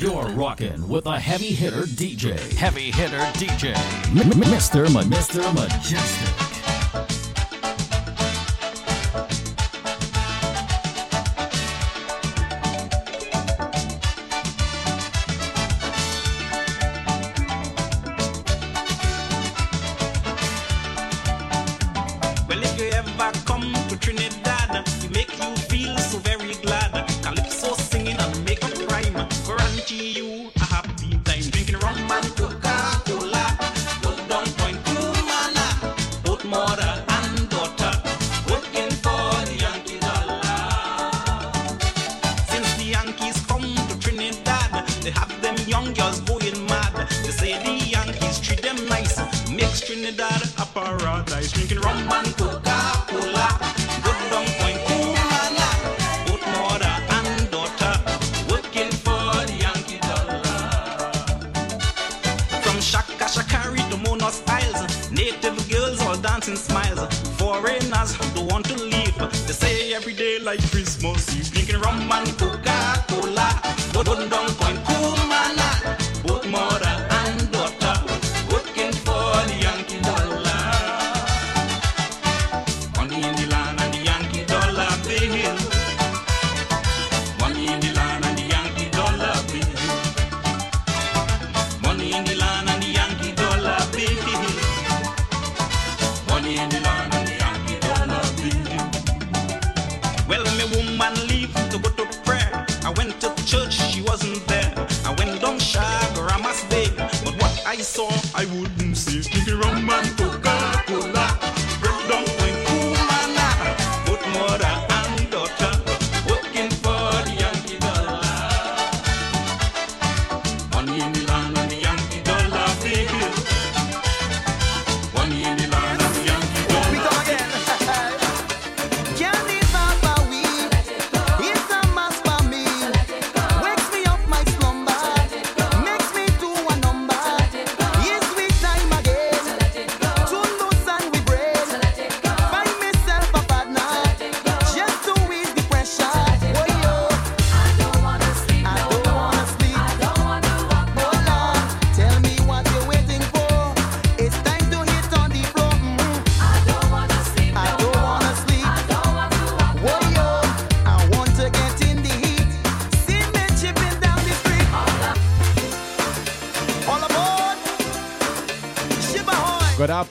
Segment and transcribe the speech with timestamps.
[0.00, 2.38] You're rocking with a heavy hitter DJ.
[2.56, 3.74] Heavy hitter DJ.
[4.10, 4.92] M- Mr.
[4.92, 5.42] Ma- Mr.
[5.52, 6.47] Mejustik.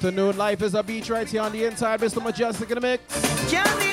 [0.08, 0.38] afternoon.
[0.38, 2.00] Life is a beach right here on the inside.
[2.00, 2.22] Mr.
[2.22, 3.52] Mejustik in the mix.
[3.52, 3.87] Johnny.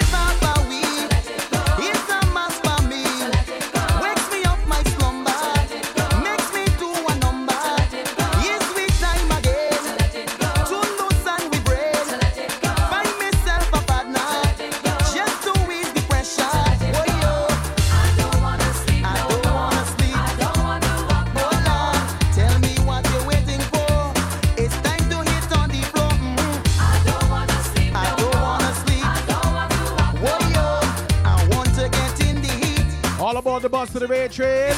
[34.06, 34.74] the red train.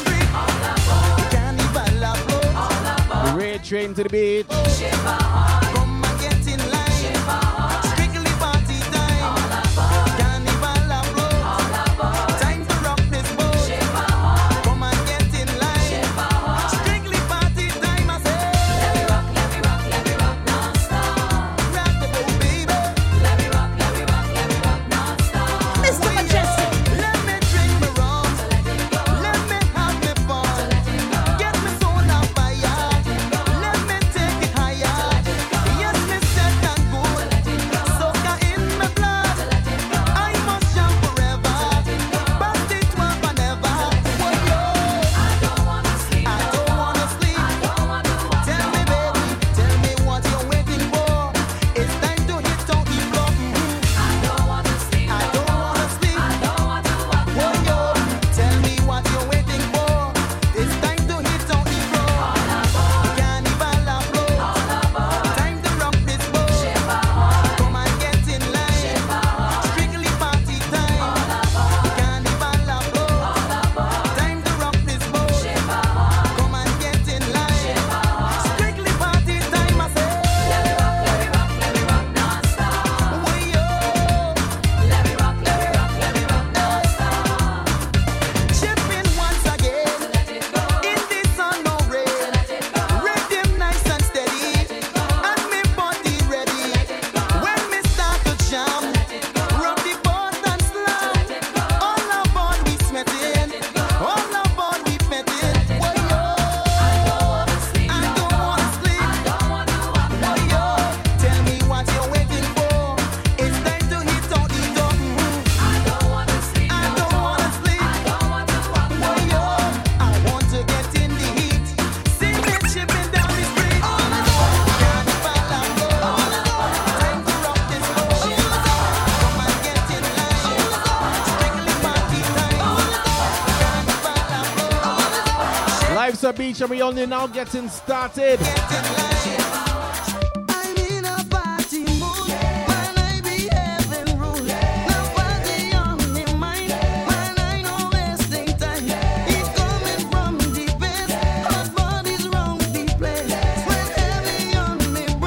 [3.37, 5.36] Red train to the beach.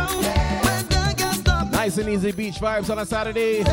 [0.01, 1.71] Brown, but I can't stop.
[1.71, 3.63] Nice and easy beach vibes on a Saturday.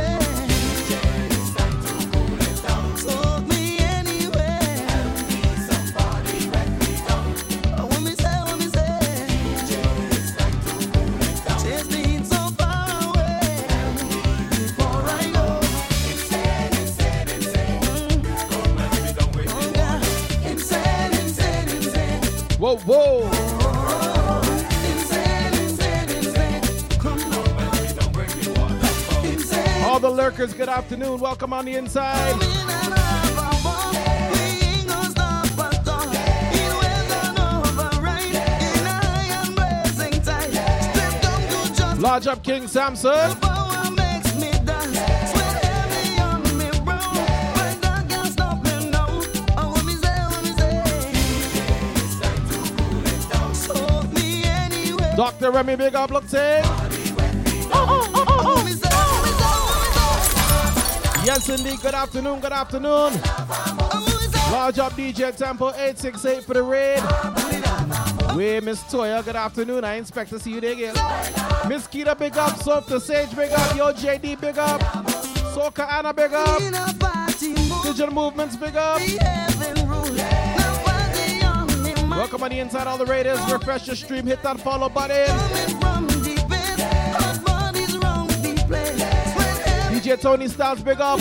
[30.10, 31.18] The lurkers, good afternoon.
[31.18, 32.36] Welcome on the inside.
[41.98, 43.36] Lodge up King Samson.
[55.16, 55.50] Dr.
[55.50, 56.75] Remy, big up, look, say.
[61.36, 61.80] Indeed.
[61.82, 63.12] Good afternoon, good afternoon.
[64.50, 67.02] Large up DJ Tempo 868 for the raid.
[68.34, 69.84] We Miss Toya, good afternoon.
[69.84, 70.94] I expect to see you there again.
[71.68, 72.54] Miss Keita, big up.
[72.54, 73.76] Softa Sage, big up.
[73.76, 74.80] Yo, JD, big up.
[75.52, 76.58] Soka Anna, big up.
[77.82, 78.98] Digital Movements, big up.
[82.08, 83.38] Welcome on the inside, all the raiders.
[83.52, 85.75] Refresh your stream, hit that follow button.
[90.06, 91.18] DJ Tony Styles, big up.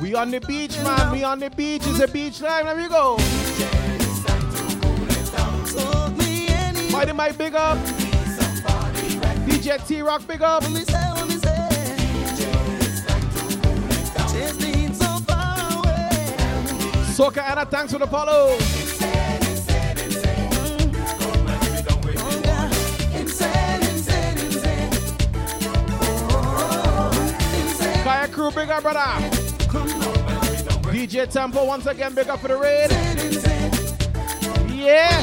[0.00, 1.10] We on the beach, man.
[1.10, 1.82] We on the beach.
[1.86, 2.66] It's a beach time.
[2.66, 3.16] There we go.
[6.92, 7.76] Mighty Mike, big up.
[9.48, 10.62] DJ T Rock, big up.
[17.16, 18.56] Soka Anna, thanks for the follow.
[28.36, 29.00] Crew, big up, brother.
[30.92, 32.90] DJ Tempo, once again, big up for the raid.
[34.70, 35.22] Yeah.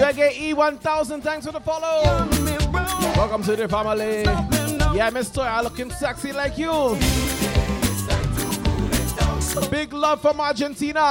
[0.00, 2.02] Reggae E1000, thanks for the follow.
[3.16, 4.24] Welcome to the family.
[4.92, 6.98] Yeah, Miss Toya, looking sexy like you.
[9.74, 11.10] Big love from Argentina.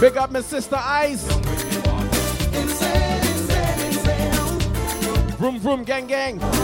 [0.00, 1.24] Big up my sister Ice.
[5.38, 6.61] Vroom vroom gang gang.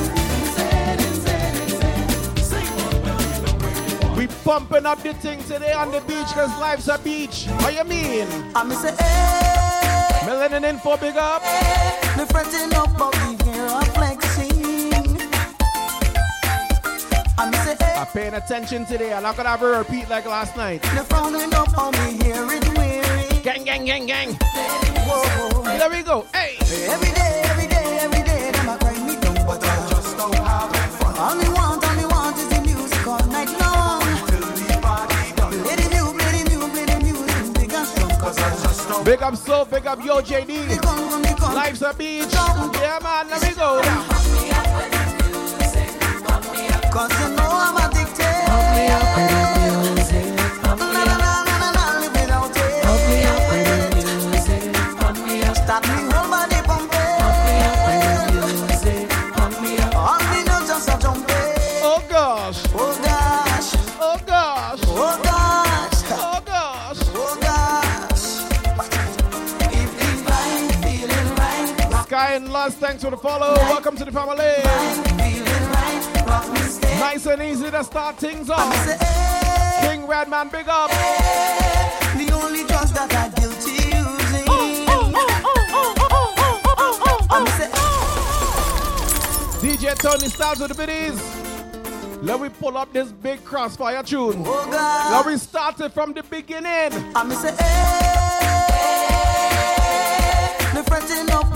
[4.18, 7.44] We pumping up the thing today on the beach cause life's a beach.
[7.44, 8.26] How you mean?
[8.52, 11.40] I'm say, hey, Melanin info big up.
[12.16, 15.20] me fretting up about the hair I'm flexing.
[17.38, 19.12] I'm say, hey, I'm paying attention today.
[19.12, 20.82] I'm not gonna have a repeat like last night.
[20.94, 23.42] me frowning up on me hair is weary.
[23.44, 24.36] Gang gang gang gang.
[25.06, 25.62] Whoa.
[25.62, 26.26] There we go.
[26.34, 26.56] Hey.
[26.90, 27.47] Every day,
[39.04, 40.48] Big up so big up yo JD.
[40.48, 40.66] me
[41.22, 41.54] me.
[41.54, 42.32] Life's a beach.
[42.32, 43.80] Yeah man, there we go.
[46.90, 49.17] Cause you know I'm addicted.
[73.10, 73.54] For the follow.
[73.54, 74.36] Welcome to the family.
[74.36, 76.98] feeling right, rock me stay.
[76.98, 78.74] Nice and easy to start things off.
[79.80, 80.90] King Redman, big up.
[80.90, 84.44] the only drugs that I guilty using.
[89.62, 91.18] DJ Tony Styles with the biddies.
[92.22, 94.42] Let me pull up this big crossfire tune.
[94.44, 94.68] oh
[95.12, 96.92] Let me start it from the beginning.
[97.14, 97.54] I say,
[100.72, 101.48] hey, me fretting up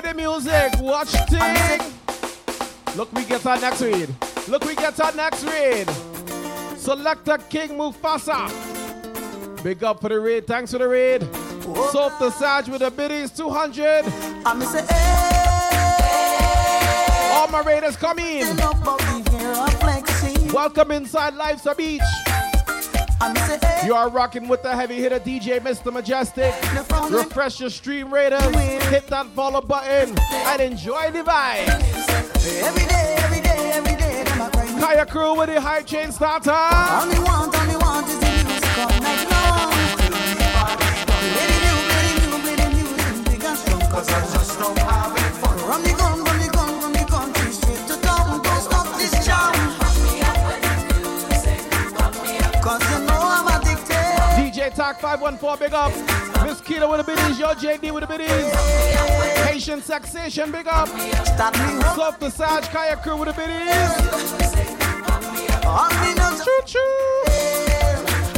[0.00, 0.72] play the music.
[0.80, 1.80] Watch thing.
[2.96, 4.08] Look, we get our next read.
[4.48, 5.88] Look, we get our next read.
[6.76, 8.48] Selector King Mufasa.
[9.62, 10.46] Big up for the raid.
[10.46, 11.22] Thanks for the raid.
[11.92, 14.04] Soap the Sage with the biddies 200.
[14.46, 16.08] I'm say, hey,
[17.32, 18.48] All my raiders come in.
[18.48, 20.52] enough of the hair of flexing.
[20.52, 22.00] Welcome inside Life's a Beach.
[23.20, 25.92] I'm say, hey, You are rocking with the heavy hitter DJ Mr.
[25.92, 26.54] Mejustik.
[27.10, 28.42] Refresh your stream raiders.
[28.90, 31.68] Hit that follow button and enjoy the vibe.
[32.62, 34.80] Every day, every day, every day, them a cry.
[34.80, 36.50] Kaya crew with the hype chain starter.
[36.50, 39.72] All want, all want is the music all night long.
[41.18, 43.80] Play the new, play the new, play the music big and strong.
[43.90, 45.58] 'Cause I just having fun.
[45.58, 46.47] From the gun, from the
[54.78, 55.92] DJ Talk 514, big up.
[56.46, 57.38] Miss Keto with the biddies.
[57.38, 59.44] Yo, JD with the biddies.
[59.44, 60.86] Patient Sexation, big up.
[61.26, 63.58] Start me up, Soap the Sage Kaya crew with the biddies.
[66.44, 66.78] Choo choo.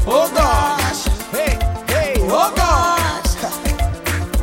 [0.07, 1.05] Oh gosh.
[1.31, 1.59] Hey,
[1.93, 3.35] hey, oh, oh gosh.
[3.35, 3.59] gosh.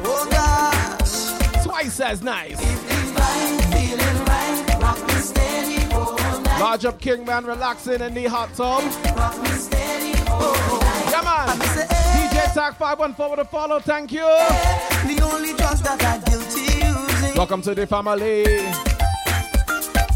[0.06, 1.64] Oh gosh.
[1.64, 2.60] Twice as nice.
[2.60, 4.82] Feeling right, feeling right.
[4.82, 6.60] Rock me steady all night.
[6.60, 8.84] Large up King Man relaxing in the hot tub.
[10.30, 11.14] Oh, Rock me steady all night.
[11.14, 11.60] Yeah, man.
[11.76, 13.80] Say, hey, DJ Talk 514 with a follow.
[13.80, 14.20] Thank you.
[14.22, 17.36] The only drugs that I guilty using.
[17.38, 18.44] Welcome to the family.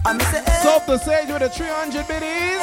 [0.04, 2.62] I say, hey, Soap the Sage with the 300 biddies.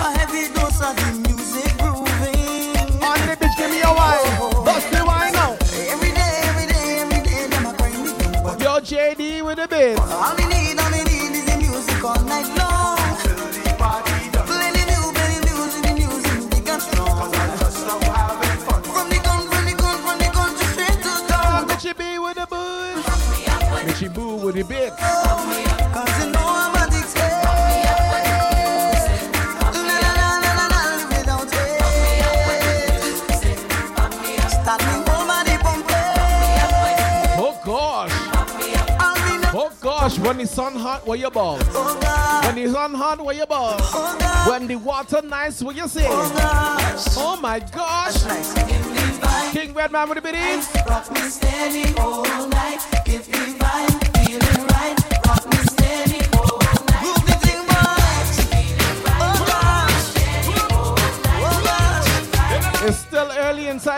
[0.00, 3.02] a heavy dose of the music grooving.
[3.02, 4.18] On the bitch, give me a wine.
[4.40, 4.62] Oh.
[4.64, 5.52] Bust the wine now.
[5.88, 8.60] Every day, every day, every day, them a cry me down.
[8.60, 10.00] Yo, JD with the bits.
[10.00, 12.61] all me need, all me need is the music all night long.
[24.68, 24.90] The.
[25.92, 27.32] Cause you know I'm addicted.
[27.72, 27.82] Me
[31.24, 31.32] the.
[37.38, 38.10] Oh, oh gosh.
[39.00, 40.18] I'll be no- Oh gosh.
[40.18, 41.58] When the sun hot, where you ball?
[41.74, 43.76] Oh When the sun hot, where you ball?
[43.78, 46.06] oh When the water nice, what you say?
[46.08, 47.04] oh.
[47.16, 48.24] Oh my gosh.
[48.24, 48.54] Nice.
[48.54, 49.02] Give me
[49.52, 50.68] King Redman with the biddies.
[50.88, 52.80] rock me steady all night.
[53.04, 53.58] Give me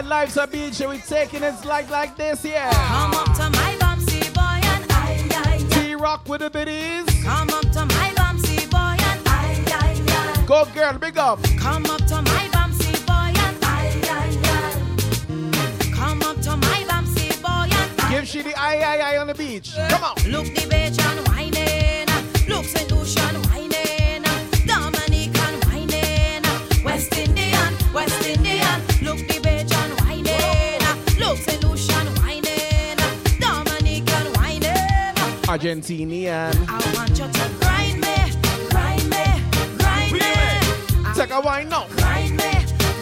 [0.05, 2.71] inside Life's a Beach, and we taking it like like this, yeah.
[2.73, 5.69] Come up to my bumpsy boy and I, I, I.
[5.71, 7.05] T-Rock with the biddies.
[7.23, 10.47] Come up to my bumpsy boy and I, I, I.
[10.47, 11.43] Go girl, big up.
[11.59, 14.39] Come up to my bumpsy boy and I, I,
[15.33, 15.95] I.
[15.95, 18.11] Come up to my bumpsy boy and I.
[18.11, 19.75] Give she the eye, eye, eye on the beach.
[19.89, 20.17] Come on.
[20.31, 22.09] Look the beach and whining.
[22.49, 22.91] Look St.
[35.55, 36.53] Argentinian.
[36.69, 38.17] I want you to grind me,
[38.71, 39.25] grind me,
[39.79, 41.15] grind me.
[41.15, 41.87] Take a wine now.
[41.97, 42.51] Grind me,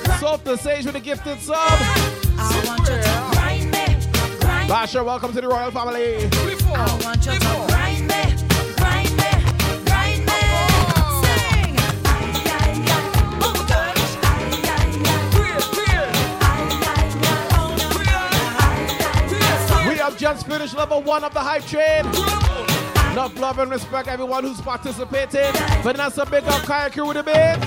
[0.05, 1.57] grind the Sage with the gifted sub.
[1.57, 3.87] I want you to grind me,
[4.41, 4.69] grind me.
[4.69, 6.29] Basha, welcome to the royal family.
[6.75, 7.42] I want you
[20.23, 22.07] just finished level one of the hype train.
[23.11, 25.53] Enough love and respect everyone who's participating.
[25.83, 27.67] Vanessa, big up Kaya crew with the bits.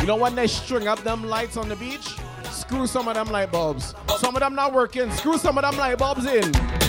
[0.00, 2.16] You know when they string up them lights on the beach?
[2.44, 3.94] Screw some of them light bulbs.
[4.16, 5.10] Some of them not working.
[5.10, 6.81] Screw some of them light bulbs in.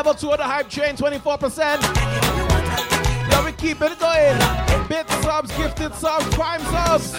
[0.00, 1.60] Level two of the hype train, 24%.
[1.60, 4.38] Anyhow you want I give you Yeah, we keep it going.
[4.88, 7.12] Bit subs, gifted subs, prime subs.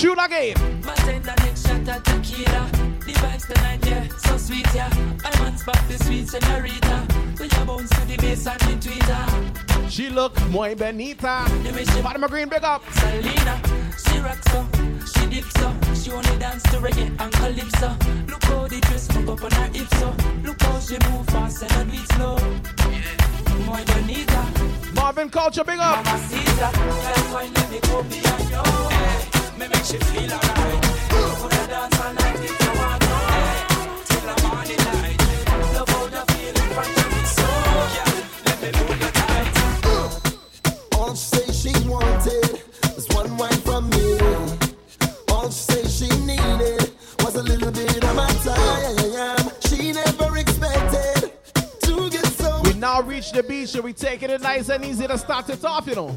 [0.00, 0.56] Shoot again.
[9.90, 11.44] She look muy bonita.
[12.02, 12.82] Fatima Green, big up.
[12.92, 13.60] Selena.
[13.98, 14.46] She rocks
[15.12, 15.68] she dips so.
[15.94, 17.96] She only dance to reggae and calypso.
[18.28, 20.14] Look how the dress hook up on her hips so.
[20.44, 22.36] Look how she move fast and do it slow.
[23.66, 24.42] Muy bonita.
[24.94, 26.04] Marvin Culture, big up.
[26.04, 26.68] Mamacita.
[26.72, 28.62] Girl, wine, let me go beyond you.
[28.92, 30.82] Hey, me make she feel alright.
[31.40, 33.16] Put her dance all night if you want to.
[33.32, 33.58] Hey,
[34.08, 35.18] till the morning light.
[35.74, 37.48] Love how the feeling from you is so.
[37.96, 38.12] Girl,
[38.46, 39.52] let me hold you tight.
[40.98, 42.71] All she say she wanted
[52.82, 55.86] now reach the beach and we taking it nice and easy to start it off,
[55.86, 56.08] you know.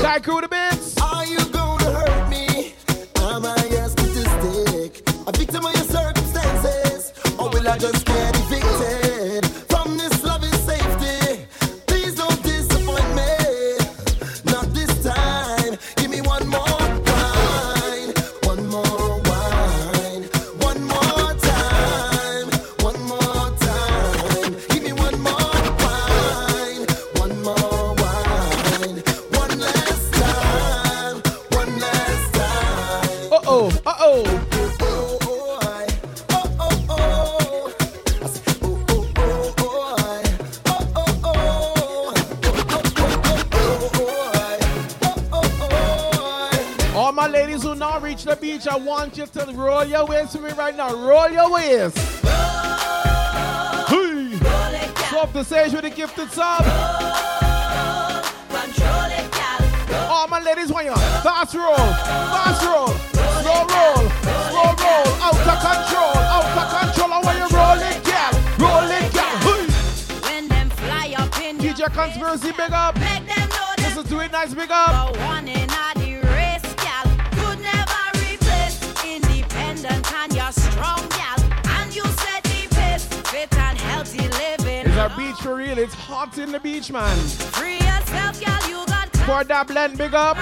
[0.00, 0.96] Guy crew the bits.
[1.02, 2.74] Are you gonna hurt me?
[3.16, 5.02] Am I a statistic?
[5.26, 7.12] A victim of your circumstances?
[7.40, 8.31] Or will I just get
[47.92, 50.94] now reach the beach, I want you to roll your waist with me right now.
[50.94, 51.96] Roll your waist.
[52.24, 52.32] Roll,
[53.88, 54.38] Hey.
[55.10, 56.64] Swap the sage with the gifted sub.
[60.08, 62.88] All my ladies want you fast roll, fast roll,
[63.42, 64.02] slow roll,
[64.48, 67.12] slow roll, out of control, out of control.
[67.12, 69.36] I want you roll it, gal, roll it, gal.
[69.44, 69.66] Hey.
[70.22, 72.94] When them fly up in your DJ Conspiracy, big up.
[72.94, 75.16] Make them know that Listen to it, nice, big up.
[85.02, 85.78] Our beach for real.
[85.78, 87.16] It's hot in the beach, man.
[87.58, 88.68] Free yourself, gal.
[88.68, 90.36] You got For that blend, big up.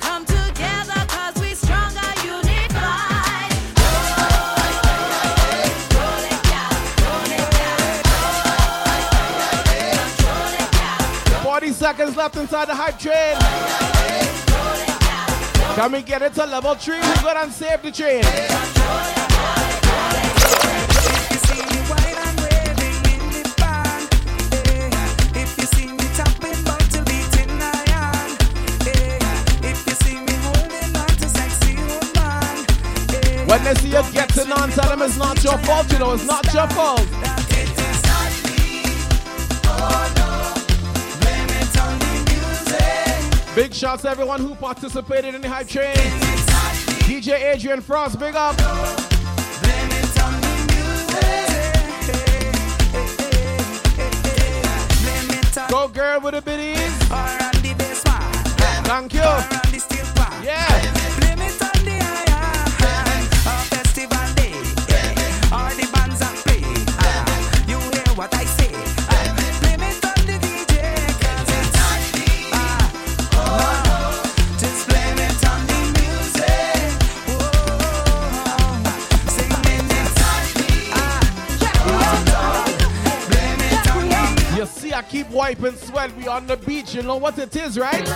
[0.00, 3.52] Come together, cause we stronger, unified.
[11.44, 13.36] 40 seconds left inside the hype train.
[15.76, 16.98] Can we get it to level three?
[16.98, 18.71] We go and save the train.
[33.52, 36.24] When they see you getting on, tell them it's not your fault, you know, it's
[36.24, 37.06] not your fault.
[43.54, 45.94] Big shouts to everyone who participated in the hype train.
[47.04, 48.56] DJ Adrian Frost, big up.
[55.68, 56.94] Go girl with the biddies.
[58.88, 59.20] Thank you.
[60.42, 61.21] Yeah.
[85.32, 86.16] Keep wiping sweat.
[86.16, 86.94] We on the beach.
[86.94, 88.06] You know what it is, right?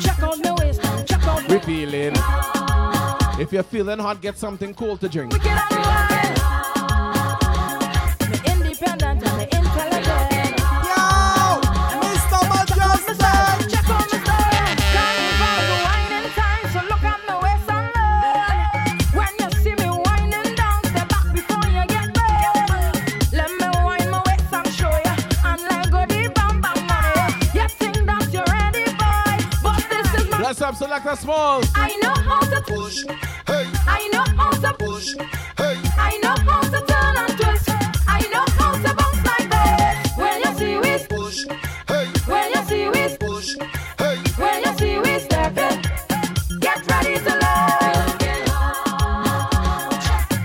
[0.00, 2.14] Check out my waist, check out We feeling.
[3.40, 5.32] If you're feeling hot, get something cool to drink.
[30.98, 31.08] My.
[31.12, 31.62] Bless up, Selector Small.
[31.74, 33.04] I know how to push.
[33.46, 35.14] Hey, I know how to push.
[35.56, 37.70] Hey, I know how to turn and twist.
[38.06, 40.16] I know how to bounce like this.
[40.16, 41.44] When you see we, push.
[41.88, 43.56] Hey, when you see we, push.
[43.98, 45.82] Hey, when you see we step in,
[46.60, 48.08] get ready to learn.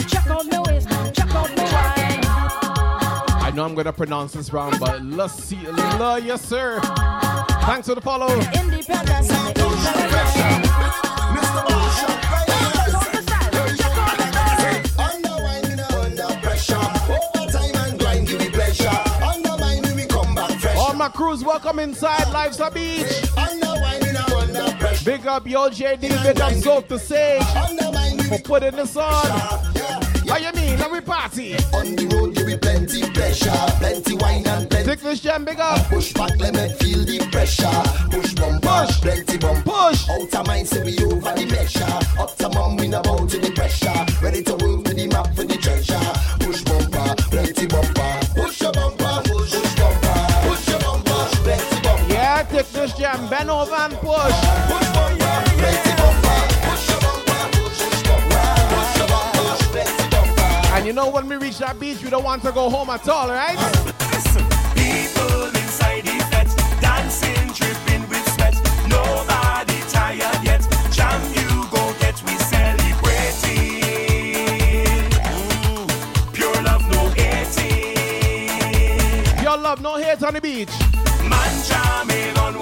[0.07, 2.23] Check out my waist, check out my wine.
[3.41, 5.65] I know I'm gonna pronounce this wrong, but let's see.
[5.67, 6.79] La, yes, sir.
[7.65, 8.27] Thanks for the follow.
[20.77, 23.05] All my crews, welcome inside Life's a Beach.
[25.05, 27.43] Big up your JD, big up Soap the Sage
[28.27, 29.62] for putting this on.
[31.03, 31.55] Party.
[31.73, 33.51] on the road give me plenty pleasure.
[33.79, 35.85] Plenty wine and plenty Take this jam, big up.
[35.89, 36.31] push back.
[36.39, 37.69] Let me feel the pressure.
[38.11, 39.01] Push bumper, Push.
[39.01, 39.69] plenty bumper.
[39.69, 40.09] Push.
[40.09, 41.99] Out of mind, say we over the measure.
[42.21, 43.93] Up to mom, we not bow to the pressure.
[44.23, 45.99] Ready to work with the map for the treasure.
[46.39, 48.19] Push bumper, plenty bumper.
[48.35, 50.27] Push your bumper, push, push bumper.
[50.47, 52.13] Push your bumper, plenty bumper.
[52.13, 54.39] Yeah, take this jam, bend over and push.
[54.71, 54.82] Push
[61.39, 63.57] we reach that beach, we don't want to go home at all, right?
[64.75, 68.53] People inside the fence, dancing, dripping with sweat.
[68.87, 70.61] Nobody tired yet.
[70.91, 73.81] Jam you go get, we celebrating.
[76.33, 77.83] Pure love, no hating.
[79.43, 80.71] Your love, no hate on the beach.
[81.27, 82.53] Man jamming on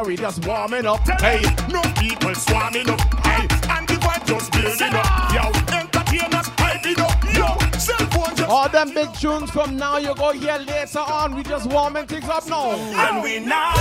[0.00, 1.00] here, we just warming up.
[1.20, 3.00] Hey, no people swarming up.
[3.24, 5.32] Hey, and the vibe just building up.
[5.32, 5.42] Yo,
[5.76, 7.24] entertainers hyping up.
[7.34, 11.34] Yo, cell phone just All them big tunes from now, you go here later on.
[11.34, 12.72] We just warming things up now.
[12.72, 13.74] And we not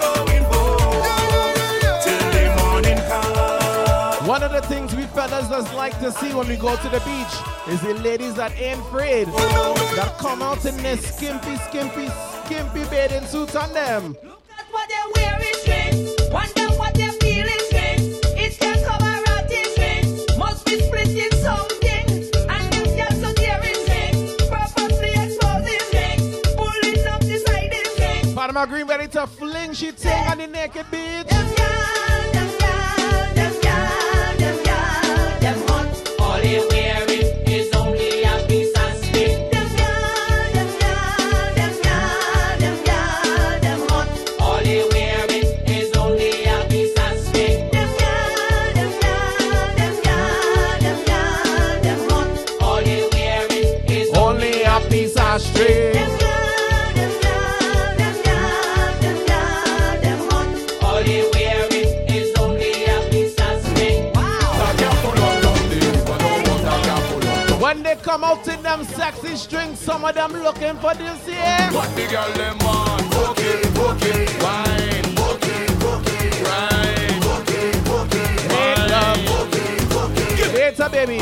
[0.00, 1.02] going home
[2.02, 4.26] till the morning come.
[4.26, 7.00] One of the things we fellas just like to see when we go to the
[7.00, 9.26] beach is the ladies that ain't afraid.
[9.28, 12.08] That come out in their skimpy, skimpy,
[12.44, 14.16] skimpy bathing suits on them.
[28.48, 31.47] Panama Green ready to fling she ting on the naked beach.
[68.18, 71.68] When come out in them sexy strings, some of them looking for this here.
[71.70, 73.08] What the girl them want?
[73.12, 79.18] Bookie, bookie, wine, bookie, bookie, uh, wine, bookie, bookie, Make love.
[80.52, 81.18] Later, baby.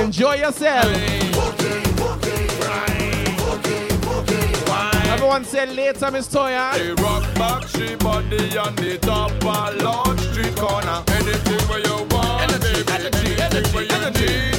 [0.00, 0.86] Enjoy yourself.
[0.86, 3.34] Okay, okay, wine.
[3.50, 5.06] Okay, okay, wine.
[5.08, 6.74] Everyone say later, Miss Toya.
[6.74, 11.02] She rock back, she body on the top of Lord Street corner.
[11.08, 13.34] Anything where you want, baby.
[13.42, 14.53] Anything where you need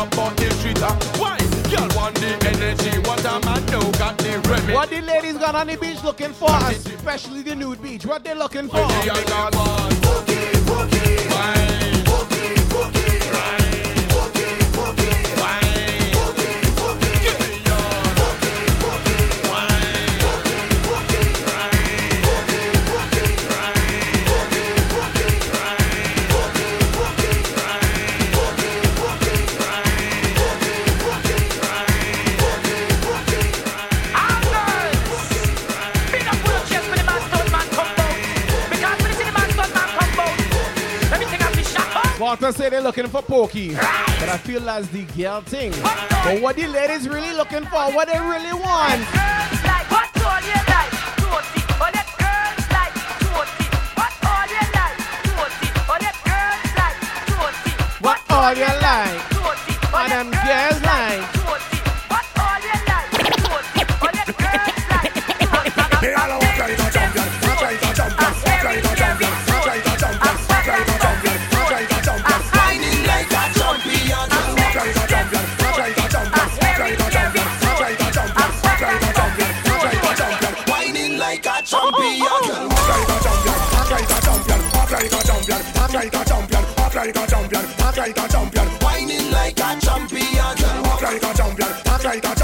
[0.00, 0.80] up on the street.
[0.82, 0.94] uh.
[1.18, 1.36] Why?
[1.70, 4.72] Girl want the energy, what a man know got the remedy.
[4.72, 8.06] What the ladies got on the beach looking for, especially the nude beach.
[8.06, 8.76] What they looking for?
[8.76, 11.79] Because when you see the man, son, man
[42.50, 45.70] gonna say they're looking for Pokey, but I feel that's the girl thing.
[46.24, 49.04] But what the ladies really looking for, what they really want.
[58.00, 59.20] What all you like?
[59.94, 61.39] And them girls like.
[86.00, 86.64] Whining like a champion.
[91.02, 92.34] Like a champion, like a champion, like a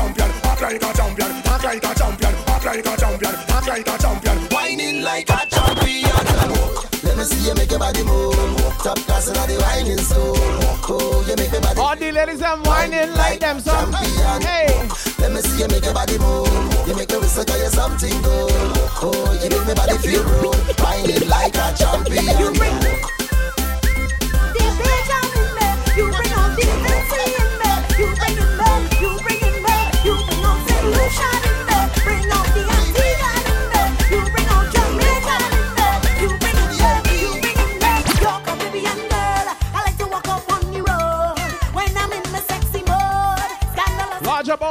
[1.95, 3.35] champion, like a champion,
[3.67, 6.11] like a champion, Whining like a champion.
[7.03, 8.35] Let me see you make your body move.
[8.83, 10.37] Top class inna the whining soul.
[10.89, 11.81] Oh, you make your body.
[11.81, 13.93] All the ladies are whining like them some.
[13.95, 14.67] Hey,
[15.19, 16.47] Let me see you make your body move.
[16.87, 18.53] You make me whistle 'cause you're something good.
[19.03, 20.79] Oh, you make my body feel rude.
[20.79, 23.16] Whining like a champion.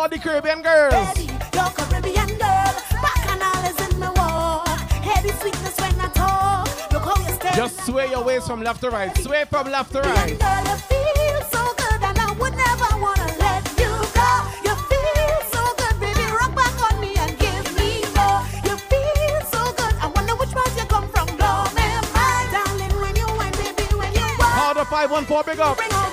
[0.05, 1.17] All the Caribbean girls.
[1.57, 4.67] Your Caribbean girl, bacchanal is in my walk.
[5.01, 6.91] Heavy sweetness when I talk.
[6.91, 7.55] Look how you.
[7.55, 9.15] Just sway your waist from left to right.
[9.17, 10.37] Sway from left to right.
[10.37, 13.89] Girl, you feel so good and I would never wanna let you
[14.19, 14.29] go.
[14.65, 18.45] You feel so good, baby, rock back on me and give me more.
[18.61, 21.25] You feel so good, I wonder which part you come from.
[21.33, 24.75] Blow me mind, darling, when you went, baby, when you walk.
[24.75, 25.77] The 514 big up.
[25.77, 26.04] Bring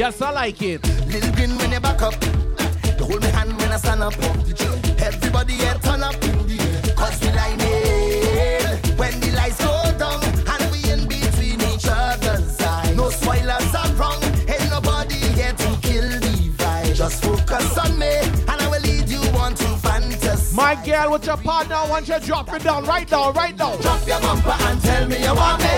[0.00, 0.82] Yes, I like it.
[1.08, 2.14] Little grin when you back up.
[2.98, 4.14] You hold my hand when I stand up.
[4.98, 6.14] Everybody get turn up.
[6.96, 8.98] Cause we like it.
[8.98, 12.96] When the lights go down and we in between each other's eyes.
[12.96, 14.22] No spoilers are wrong.
[14.48, 16.96] Ain't nobody here to kill the vibe.
[16.96, 20.56] Just focus on me and I will lead you on to fantasy.
[20.56, 23.78] My girl with your partner, want you drop it down, right down, right down.
[23.82, 25.68] Drop your bumper and tell me you want me.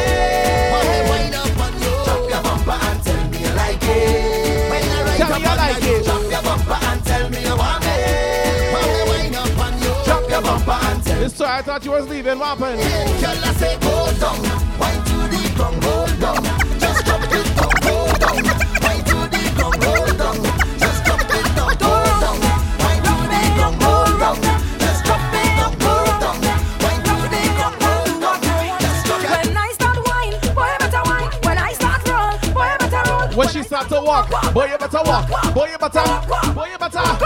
[0.70, 2.28] Want me wind up on you.
[2.30, 2.91] Drop
[3.84, 5.18] it.
[5.18, 6.06] Tell me like it.
[6.06, 7.84] Your bumper and tell me you want.
[10.04, 11.22] Drop your bumper and tell me.
[11.22, 12.38] This time I thought you was leaving.
[12.38, 12.80] What happened?
[13.20, 13.78] Girl, I say.
[16.78, 18.71] Just it.
[34.04, 35.54] Walk, boy, you better walk.
[35.54, 36.52] Boy, you better.
[36.54, 37.21] Boy, you better.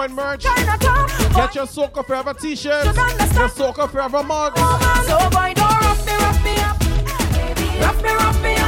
[0.00, 0.44] Point merch.
[0.44, 2.86] Get your Soca Forever t-shirt.
[2.86, 2.94] Your
[3.48, 4.56] Soca Forever mug.
[4.56, 6.80] So boy, don't rough me, rough me up.
[7.82, 8.59] Rough me, rough me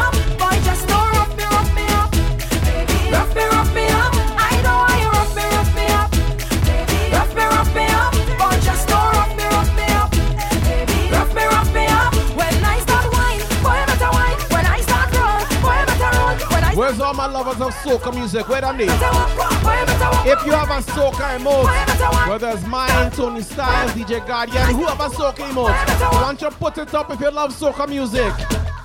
[17.45, 18.49] lovers of soca music?
[18.49, 18.87] Where are they?
[18.87, 19.63] better walk, walk.
[19.63, 20.27] Boy, you better walk.
[20.27, 22.29] If you have a soca emote, Boy, you better walk.
[22.29, 25.75] whether it's mine, Tony Styles, DJ Guardian, whoever soca emote,
[26.13, 28.33] why don't you put it up if you love soca music?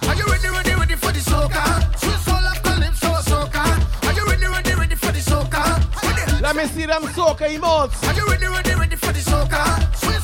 [0.07, 1.63] Are you ready, ready, ready for the soca?
[1.99, 3.63] Sweet soul of calypso soca.
[4.07, 6.41] Are you ready, ready, ready for the soca?
[6.41, 8.01] Let me see them soca emotes.
[8.07, 9.95] Are you ready, ready, ready for the soca?
[9.97, 10.16] Sweet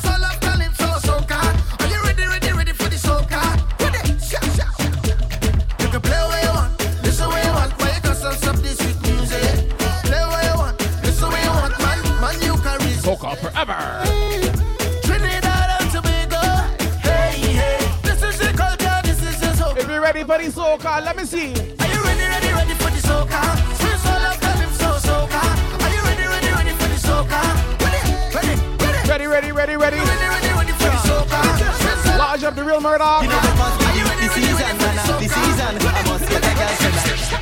[20.78, 21.52] soca, let me see.
[21.52, 23.40] Are you ready, ready, ready for the soca?
[23.78, 25.42] Sweet soul of Calypso soca.
[25.84, 27.40] Are you ready, ready, ready for the soca?
[27.80, 28.00] Ready,
[28.34, 29.08] ready, ready.
[29.08, 29.96] Ready, ready, ready, ready.
[29.98, 31.40] Ready, ready, ready for the soca.
[31.58, 32.48] Sweet soul.
[32.48, 33.22] Up the real Murdoch.
[33.22, 34.96] You know it must be the season, man.
[35.22, 35.72] The season.
[35.86, 37.33] I must get a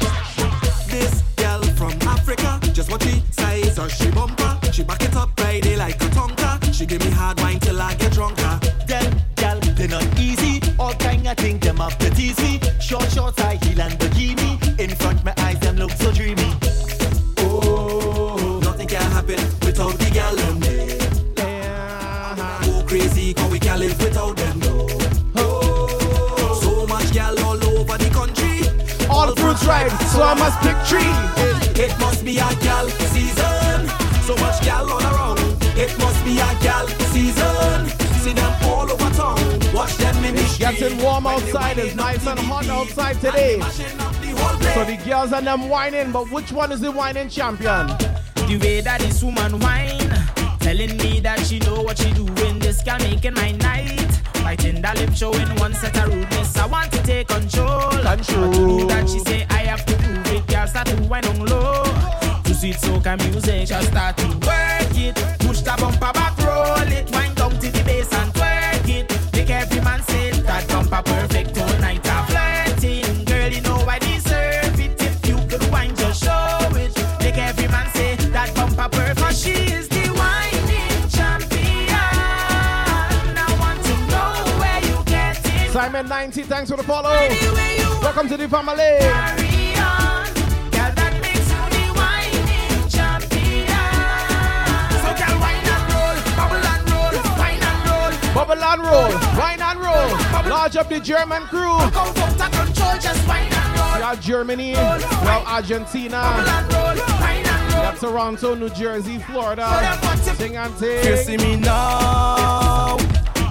[30.35, 31.83] ripe, so I pick three.
[31.83, 33.89] It must be a gal season.
[34.23, 35.39] So much gal all around.
[35.77, 37.89] It must be a gal season.
[38.21, 39.37] See them all over town.
[39.75, 40.79] Watch them in the street.
[40.79, 43.61] Getting warm outside, it's nice and hot outside today.
[44.75, 47.89] So the girls and them whining, but which one is the whining champion?
[48.47, 50.11] The way that this woman whine,
[50.61, 52.59] telling me that she know what she doing.
[52.59, 54.11] This can make it my night.
[54.43, 56.57] Fighting that lip showing one set of rudeness.
[56.57, 57.91] I want to take control.
[57.91, 58.05] Control.
[58.05, 60.02] But to do that, she say I have to prove it.
[60.63, 61.83] Girl start to whine on low.
[62.45, 65.17] To sweet soca music, just start to work it.
[65.41, 67.11] Push the bumper back, roll it.
[67.11, 69.33] Wind down to the bass and twerk it.
[69.33, 72.09] Make every man say that bumper perfect all night.
[72.09, 75.03] I'm flirting, girl, you know I deserve it.
[75.03, 76.97] If you could whine, just show it.
[77.19, 79.35] Make every man say that bumper perfect.
[79.35, 81.91] she is the whining champion.
[83.35, 85.73] I want to know where you get it.
[85.73, 87.19] Simon 90, thanks for the follow.
[88.01, 89.42] Welcome to the family.
[98.43, 100.51] Bubble and roll, wine and roll.
[100.51, 101.79] Large up the German crew.
[101.93, 103.95] Come out of control, just whine and.
[103.95, 108.69] We have Germany, we have Argentina, Bubble and roll, whine and we have Toronto, New
[108.71, 109.97] Jersey, Florida.
[110.35, 112.97] Sing and You see me now.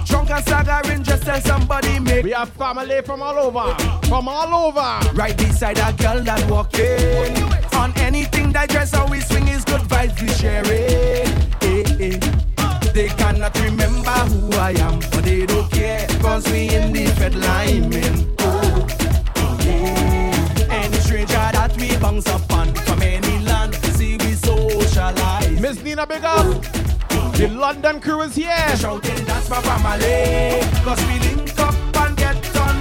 [0.04, 3.74] Drunk and staggering, just tell somebody make We have family from all over,
[4.08, 5.00] from all over.
[5.14, 7.42] Right beside a girl that walking
[7.80, 12.42] On anything that dress how we swing is good vibes we sharing eh, eh.
[12.92, 13.31] They cannot
[14.28, 18.34] who I am But they don't care Cause we in the red line man.
[18.40, 20.68] oh, yeah.
[20.70, 26.24] Any stranger that we bounce upon From any land See we socialize Miss Nina Big
[26.24, 26.62] Up.
[27.36, 28.76] The London crew is here.
[28.76, 32.36] Shouting that's my family Cause we link up and get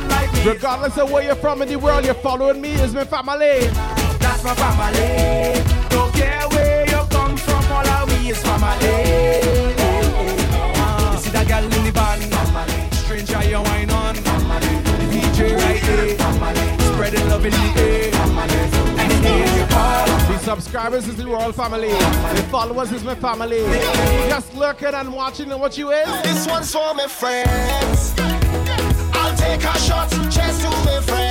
[0.09, 3.05] like me Regardless of where you're from in the world, you're following me is my
[3.05, 3.67] family.
[4.19, 5.63] That's my family.
[5.89, 9.70] Don't care where you come from, all of we is family.
[15.41, 16.17] There,
[16.93, 18.11] spreading love in the air.
[20.27, 21.89] The subscribers is the royal family.
[21.89, 23.63] The followers is my family.
[24.29, 26.21] Just lurking and watching what you is.
[26.23, 28.13] This one's for my friends.
[29.13, 31.30] I'll take a shot, cheers to my friends.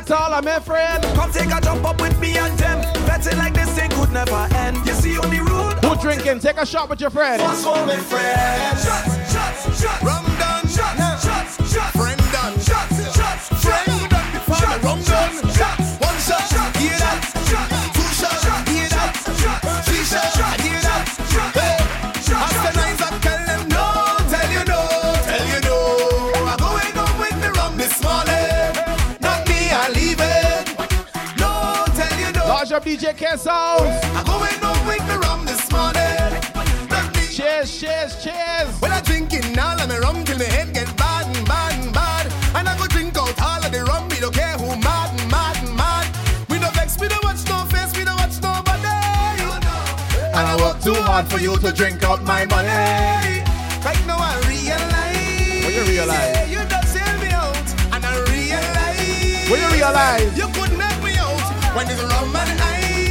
[0.00, 1.06] Bounce up, Look at all of my friends.
[1.14, 2.80] come take a jump up with me and them.
[3.06, 4.76] Betting like this thing could never end.
[4.86, 5.74] You see on the road.
[5.84, 6.40] Who drinking?
[6.40, 7.42] Take a shot with your friend.
[7.42, 8.84] What's for my friends?
[8.84, 10.02] Shots, shots, shots.
[10.02, 11.96] Rum done, Shots, shots, shots.
[11.96, 14.32] friend done, Shots, shots, friend done.
[14.32, 15.34] Before the rum done,
[16.00, 17.39] one shot, hear that, two
[32.90, 36.10] DJ K I'm going up with the rum this morning.
[37.30, 38.80] Cheers, cheers, cheers.
[38.82, 41.94] Well, I drinking all of my rum till my head get bad and bad and
[41.94, 42.26] bad.
[42.56, 45.30] And I go drink out all of the rum, we don't care who mad and
[45.30, 46.10] mad and mad.
[46.50, 48.82] We don't vex, we don't watch no face, we don't watch nobody.
[50.34, 53.46] And I work too hard for you to drink out my money.
[53.86, 55.62] Right now I realize.
[55.62, 56.34] What you realize?
[56.34, 57.54] Yeah, you done sell me out.
[57.94, 59.46] And I realize.
[59.48, 60.36] What you realize?
[60.36, 61.38] You could make me out
[61.76, 62.59] when it's a rum and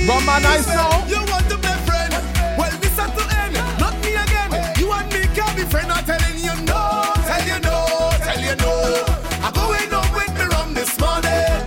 [0.09, 1.05] Rum and ice now?
[1.05, 2.11] You want to be friend?
[2.57, 3.53] Well, this has to end.
[3.79, 4.49] Not me again.
[4.79, 5.91] You and me can be friend.
[5.91, 7.13] I'm telling you no.
[7.29, 8.09] Tell you no.
[8.17, 9.05] Tell you no.
[9.45, 11.61] I'm going up with me rum this morning.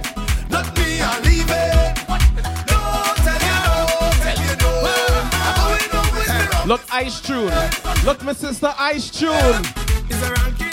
[0.51, 1.95] Not me, I leave it.
[2.67, 4.11] No, tell you no.
[4.27, 4.73] Tell you no.
[6.67, 7.55] Look, Ice Tune.
[8.05, 9.63] Look, my sister, Ice Tune.
[10.11, 10.72] It's a ranking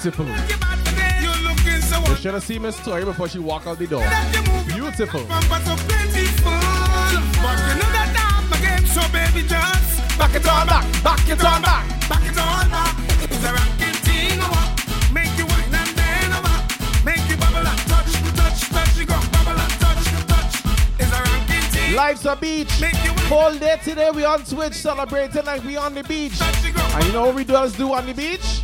[0.00, 0.26] Beautiful.
[0.26, 4.06] You're looking so You should have seen Miss Toy before she walk out the door.
[4.68, 5.18] Beautiful.
[5.18, 6.54] so plentiful.
[7.42, 10.70] But you know that I'm a game, so baby, just back it back,
[11.02, 11.62] back it back,
[12.06, 12.94] back it back.
[13.26, 14.38] It's a ranking thing.
[14.38, 16.46] Oh, make you wine and then over.
[16.46, 18.94] Oh, make you bubble and touch, touch, touch.
[18.94, 20.62] You go bubble and touch, touch.
[21.02, 21.96] It's a ranking thing.
[21.96, 22.70] Life's a beach.
[23.26, 26.38] Whole day today we on Twitch celebrating like we on the beach.
[26.40, 28.57] And you know what we does do on the beach?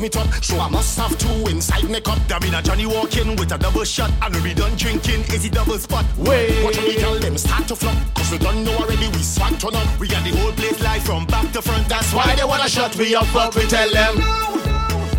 [0.00, 0.44] Friend, we just meet up.
[0.44, 2.18] So I must have two inside my cup.
[2.28, 4.10] There been a Johnny walking with a double shot.
[4.22, 6.04] And we be done drinking, is it double spot?
[6.16, 6.62] Wait.
[6.64, 7.96] Watch we tell them start to flop.
[8.14, 10.00] Cause we don't know already, we swag turn up.
[10.00, 11.88] We got the whole place live from back to front.
[11.88, 14.16] That's why they wanna shut we up, but we tell them.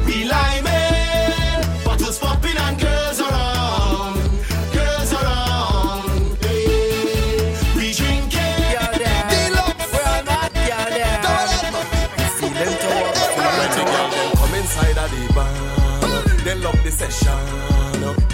[0.06, 1.01] We liming,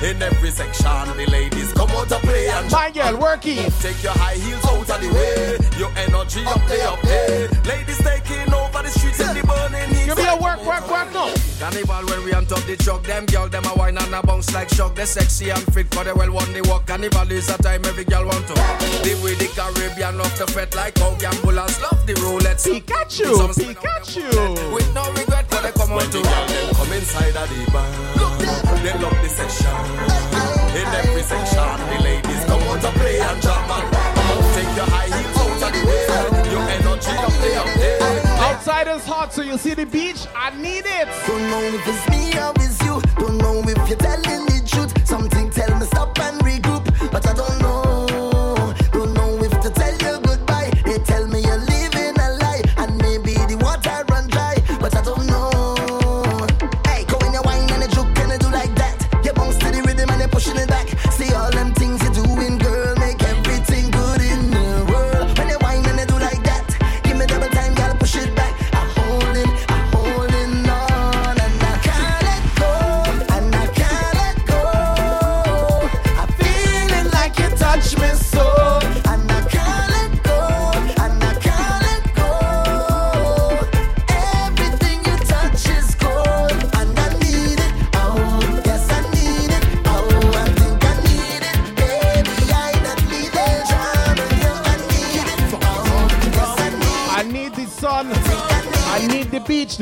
[0.08, 3.68] In every section, the ladies come out to play and My girl, worky.
[3.82, 5.60] Take your high heels out of the way.
[5.78, 7.50] Your energy up there, up there.
[7.68, 10.06] Ladies taking over the streets in the burning heat.
[10.06, 11.28] Give me a work, work, work now.
[11.60, 14.54] Carnival when we on top the truck, them girl them a wine and a bounce
[14.54, 14.96] like shock.
[14.96, 16.88] They sexy and fit for the well one they walk.
[16.88, 18.54] Carnival is a time every girl want to.
[19.04, 22.64] Live with the Caribbean love the fete like how gamblers love the roulette.
[22.64, 23.28] Pikachu,
[23.60, 24.74] Pikachu.
[24.74, 25.37] With no regret
[25.68, 27.90] they come on to the girl them come inside of the bar,
[28.84, 29.76] they love the section.
[30.80, 33.88] In every section, the ladies come out to play and jam and
[34.56, 36.04] take your high heels out of the way.
[36.52, 38.00] Your energy up there, up there.
[38.48, 40.28] Outside is hot, so you see the beach.
[40.36, 41.08] I need it.
[41.28, 43.02] Don't know if it's me or it's you.
[43.20, 44.92] Don't know if you're telling the truth.
[45.08, 47.67] Something tell me stop and regroup, but I don't know.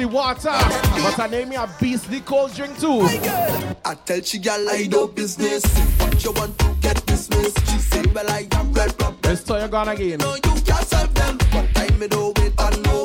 [0.05, 0.49] The water.
[0.49, 3.01] But I name me a beastly cold drink too.
[3.85, 5.63] I tell she gal I do business.
[5.99, 7.59] What you want to get dismissed?
[7.71, 9.17] She say, well I am red rum.
[9.23, 10.19] Let's tell you gone again.
[10.19, 11.37] No, you can't serve them.
[11.51, 13.04] One time me do it on no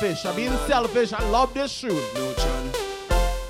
[0.00, 0.24] selfish.
[0.26, 1.12] I'm being selfish.
[1.12, 1.90] I love this tune.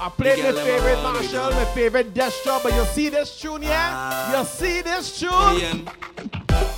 [0.03, 3.93] I played my favorite Machel, my favorite Destra, but you see this tune, yeah?
[3.95, 4.39] Ah.
[4.39, 5.89] You see this tune?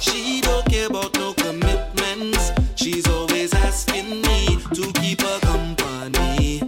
[0.00, 2.50] She don't care about no commitments.
[2.74, 6.62] She's always asking me to keep her company.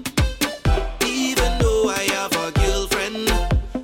[1.05, 3.29] Even though I have a girlfriend,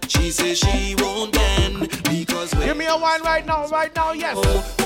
[0.09, 4.37] she says she won't bend because Give me a wine right now, right now, yes.
[4.37, 4.80] all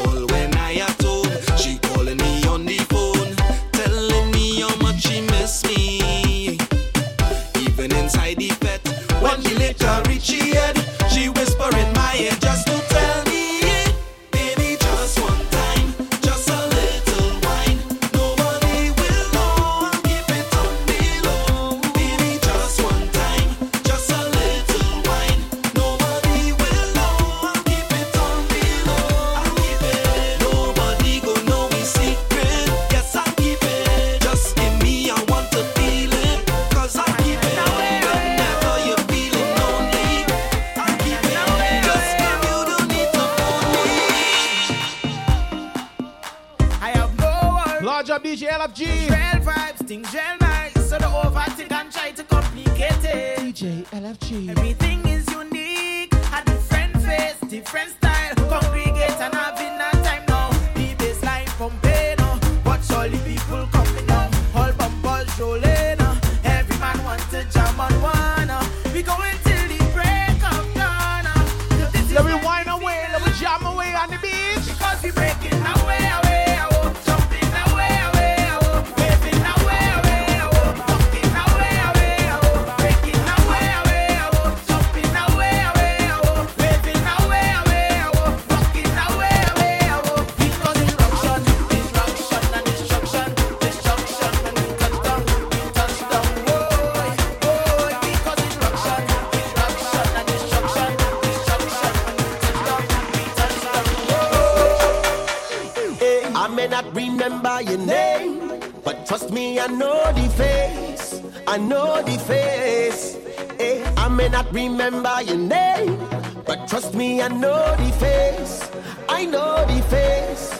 [107.43, 111.23] not remember your name, but trust me, I know the face.
[111.47, 113.17] I know the face.
[113.59, 115.99] Hey, I may not remember your name,
[116.47, 118.71] but trust me, I know the face.
[119.09, 120.53] I know the face.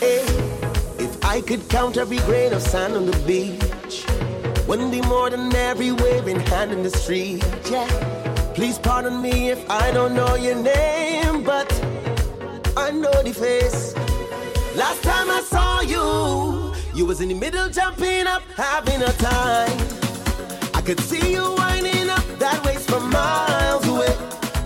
[0.00, 0.24] Hey,
[1.02, 4.04] if I could count every grain of sand on the beach,
[4.66, 7.44] wouldn't be more than every waving hand in the street.
[7.70, 7.88] Yeah,
[8.54, 11.70] please pardon me if I don't know your name, but
[12.76, 14.03] I know the face.
[14.76, 19.78] Last time I saw you, you was in the middle jumping up, having a time.
[20.74, 24.16] I could see you winding up that waist from miles away.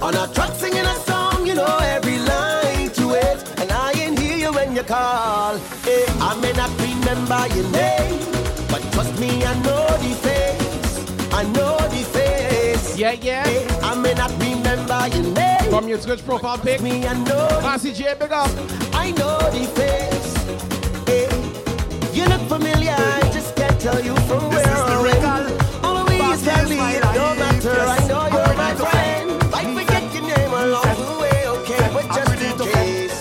[0.00, 3.60] On a truck singing a song, you know every line to it.
[3.60, 5.58] And I ain't hear you when you call.
[5.84, 8.18] Hey, I may not remember your name,
[8.70, 11.34] but trust me, I know the face.
[11.34, 12.27] I know the face.
[12.98, 13.46] Yeah, yeah.
[13.46, 15.70] Hey, I may not remember your name.
[15.70, 16.80] From your Twitch profile pic.
[16.82, 17.46] Me, I know.
[17.60, 18.50] Classy J, big up.
[18.92, 20.34] I know the face.
[21.06, 21.28] Hey,
[22.12, 25.14] you look familiar, I just can't tell you from where or when.
[25.84, 27.70] Always tell me it don't matter.
[27.70, 29.44] I know you're my friend.
[29.54, 31.90] I forget your name along the way, okay?
[31.94, 33.20] But just in case,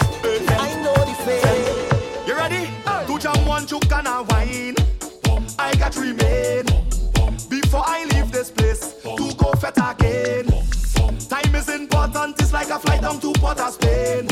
[0.58, 2.28] I know the face.
[2.28, 2.66] You ready?
[3.06, 4.76] To jam one chook and a wine.
[5.60, 6.66] I got remain.
[7.48, 8.96] Before I leave this place,
[9.60, 10.46] prophet again.
[11.30, 14.28] Time is important, it's like a flight down to Port of Spain.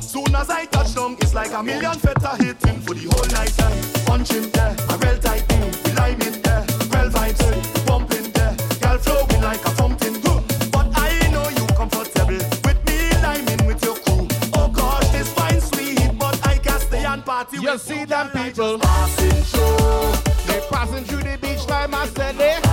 [0.00, 3.54] Soon as I touch down, it's like a million feta hitting for the whole night.
[3.58, 4.04] Eh.
[4.06, 4.94] Punching there, eh.
[4.94, 7.84] a real tight thing, we lime in there, real vibes, eh.
[7.86, 10.14] pumping there, girl flowing like a fountain.
[10.20, 10.42] Good,
[10.72, 14.26] but I know you comfortable with me liming with your crew.
[14.54, 17.58] Oh gosh, it's fine, sweet, but I can stay and party.
[17.58, 22.67] You with see them people passing through, they passing through the beach like I said.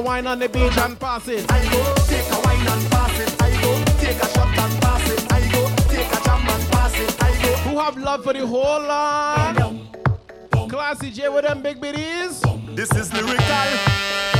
[0.00, 1.50] Wine on the beach and pass it.
[1.50, 3.42] I go take a wine and pass it.
[3.42, 5.32] I go take a shot and pass it.
[5.32, 7.22] I go take a jam and pass it.
[7.22, 7.70] I go.
[7.70, 9.56] Who have love for the whole lot?
[10.68, 12.42] Classy J with them big biddies.
[12.74, 13.38] This is lyrical.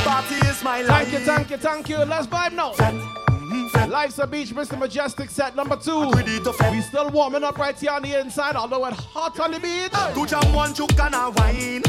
[0.04, 1.08] Party is my life.
[1.08, 1.96] Thank you, thank you, thank you.
[2.04, 2.72] Let's vibe now.
[2.72, 4.78] Mm-hmm, Life's a beach, Mr.
[4.78, 6.10] Mejustik set number two.
[6.10, 9.92] We still warming up right here on the inside, although it's hot on the beach.
[9.92, 11.82] To jam one chook and a wine.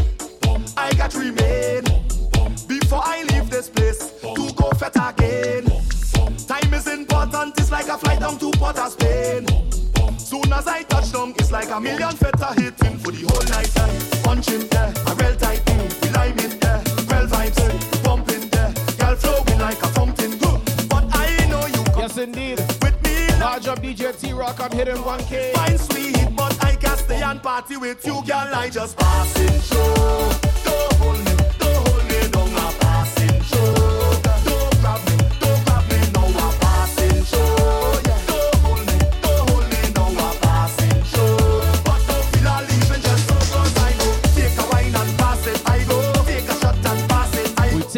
[0.78, 2.07] I got remain.
[2.66, 5.66] Before I leave this place, to go fete again.
[6.47, 9.45] Time is important, it's like a flight down to Port of Spain.
[10.18, 13.72] Soon as I touch down, it's like a million feta hitting for the whole night.
[13.78, 14.22] eh.
[14.24, 18.74] Punching there, a real tight mm, we lime in there, well vibes, eh, pumping there,
[18.97, 20.38] girl flowing like a fountain.
[20.89, 22.60] But I know you come Yes, indeed.
[22.82, 23.28] with me.
[23.39, 25.53] Large up DJ T Rock, I'm hitting 1K.
[25.53, 28.49] Fine sweet, but I can't stay and party with you, girl.
[28.53, 30.64] I just passing through.
[30.66, 31.26] Don't hold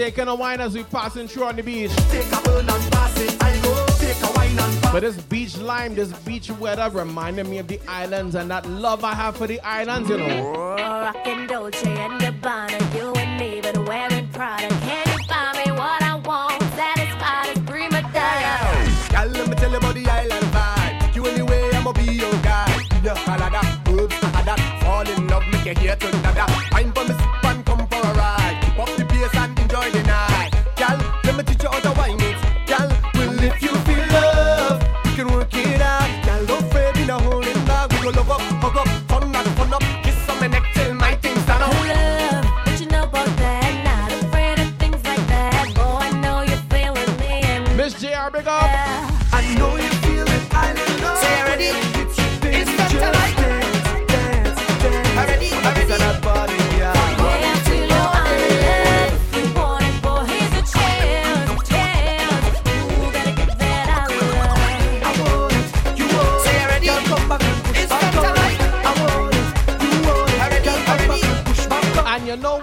[0.10, 1.96] taking a wine as we passing through on the beach.
[2.10, 3.86] Take a burn and pass it, I go.
[4.00, 7.68] Take a wine and pass But this beach lime, this beach weather reminded me of
[7.68, 10.76] the islands and that love I have for the islands, you know.
[10.78, 14.68] Rockin' Dolce and Gabbana, you and me, but wearing Prada.
[14.68, 16.60] Can you buy me what I want?
[16.74, 19.10] Satisfied as prima donna.
[19.12, 21.16] Girl, let me tell you about the island vibe.
[21.16, 22.66] You anywhere, I'ma be your guy.
[23.04, 24.60] Yeah, Canada, oops, ah, that.
[24.82, 26.19] Fall in love, make you hear to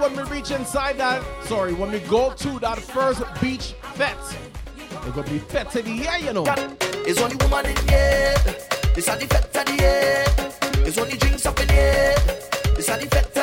[0.09, 4.17] when we reach inside that, sorry, when we go to that first beach fete,
[4.77, 6.45] it's gonna be fete to the air, you know.
[7.07, 8.35] It's only woman in here.
[8.97, 10.25] It's a the fete of the air.
[10.87, 12.15] It's only drinks up in here.
[12.79, 13.36] It's a the fete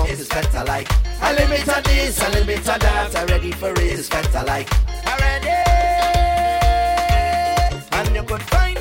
[0.00, 0.10] pump.
[0.10, 0.88] It's fete like.
[1.20, 3.16] I limit of this, I limit of that.
[3.16, 3.78] I'm ready for it.
[3.78, 4.68] It's fete like.
[5.06, 5.48] I'm ready.
[7.92, 8.79] And you could find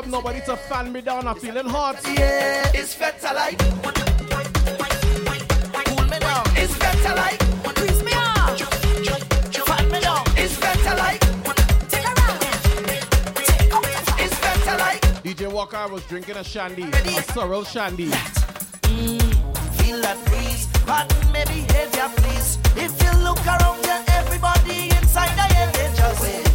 [0.00, 1.26] have nobody to fan me down.
[1.28, 2.00] I'm feeling hot.
[2.06, 3.58] Yeah, it's better like.
[5.84, 6.44] Cool me down.
[6.56, 7.38] It's better like.
[7.74, 8.58] Grease me up.
[9.68, 10.24] Fan me down.
[10.36, 11.20] It's better like.
[11.90, 12.40] Take a round.
[13.44, 14.14] Take up the.
[14.24, 15.02] It's better like.
[15.22, 18.06] DJ Walker was drinking a shandy, a sorrel shandy.
[18.06, 19.20] Mm,
[19.82, 20.66] feel that breeze.
[20.86, 22.58] Pardon my behavior, please.
[22.76, 26.49] If you look around you, everybody inside the air, they just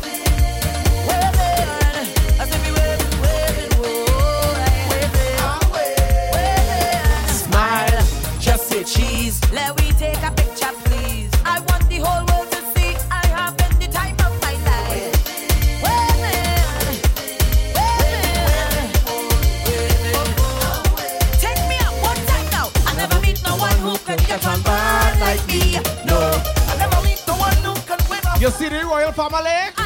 [29.05, 29.84] You see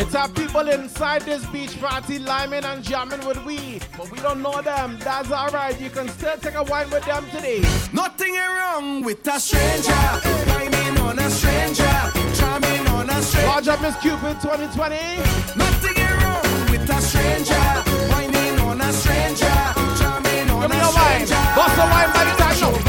[0.00, 4.40] It's our people inside this beach party liming and jamming with we, but we don't
[4.40, 4.96] know them.
[5.00, 5.78] That's alright.
[5.78, 7.60] You can still take a wine with them today.
[7.92, 9.92] Nothing wrong with a stranger.
[10.46, 11.84] Climbing on a stranger.
[12.36, 13.48] Charming on a stranger.
[13.48, 14.96] Large up Miss Cupid 2020.
[15.56, 17.54] Nothing wrong with a stranger.
[18.10, 19.77] Whining on a stranger.
[20.68, 21.26] Me a wine.
[21.56, 22.87] Bust the wine by the time.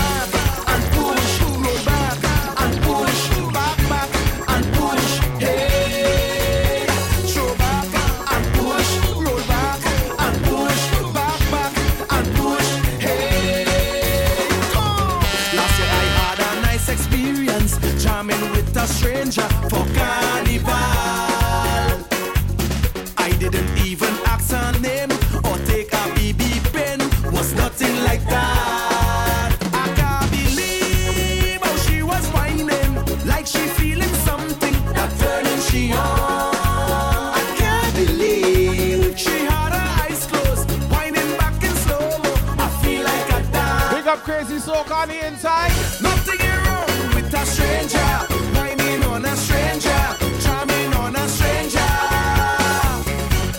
[44.79, 45.71] Soak on the inside.
[46.01, 48.09] Nothing wrong with a stranger,
[48.55, 50.01] whining on a stranger,
[50.39, 51.89] charming on a stranger.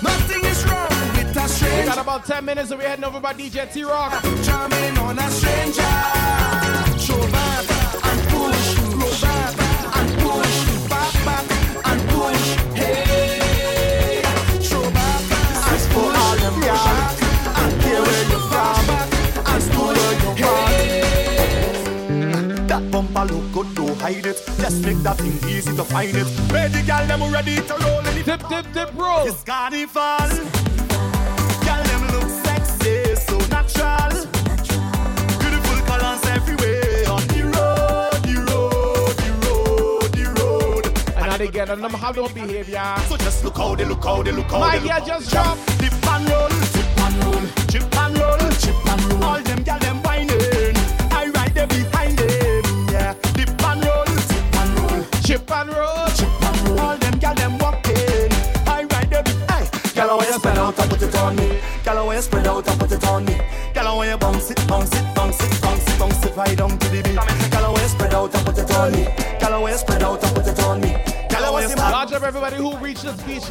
[0.03, 3.35] Nothing is wrong with a We got about 10 minutes and we're heading over by
[3.35, 4.13] DJ T Rock.
[4.43, 5.93] charming on a stranger.
[6.99, 7.67] Show back
[8.03, 9.70] and push, roll back
[24.71, 26.27] Just make that thing easy to find it.
[26.47, 28.25] The girl them ready to roll in it.
[28.25, 29.27] Dip, dip, dip, roll.
[29.27, 30.31] It's carnival.
[31.67, 34.15] Girl them look sexy, so natural.
[35.43, 40.87] Beautiful colors everywhere on the road, the road, the road, the road.
[41.17, 42.95] And now they get on them have no behavior.
[43.09, 45.05] So just look how they look how they look how My they look.
[45.05, 45.59] just drop.
[45.79, 46.80] Dip and roll, dip and roll,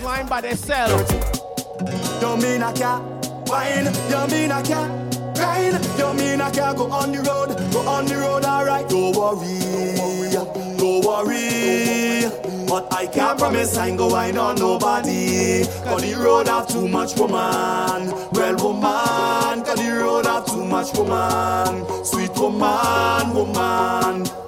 [0.01, 1.11] line by themselves.
[2.21, 3.03] You mean I can't?
[4.11, 5.85] You mean I can't grind?
[5.97, 7.55] You mean I can't go on the road?
[7.71, 8.87] Go on the road, alright.
[8.89, 10.31] Don't worry,
[10.77, 12.29] don't worry.
[12.67, 15.63] But I can't promise I ain't go wine on nobody.
[15.85, 18.11] Cause the road have too much woman.
[18.33, 22.05] Well, woman, cause the road have too much woman.
[22.05, 24.38] Sweet woman, woman.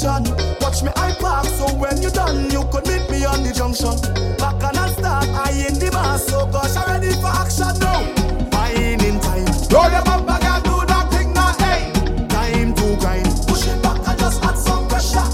[0.00, 0.56] Time in your section.
[0.60, 3.96] Watch me I park so when you done, you could meet me on the junction.
[4.38, 8.04] Back and I start, I in the bar, so gosh, I'm ready for action now.
[8.50, 9.46] Fine in time.
[9.70, 11.92] Roll your bumper, girl, do that thing now, hey.
[12.28, 13.28] Time to grind.
[13.46, 15.26] Push it back and just add some pressure.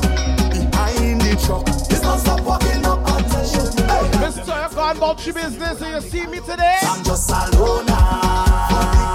[0.51, 3.67] Behind the truck, it's not stop walking up attention.
[3.87, 4.11] Hey.
[4.23, 4.75] Mr.
[4.75, 6.79] Gone business, you see me today?
[6.83, 9.12] I'm just alone now.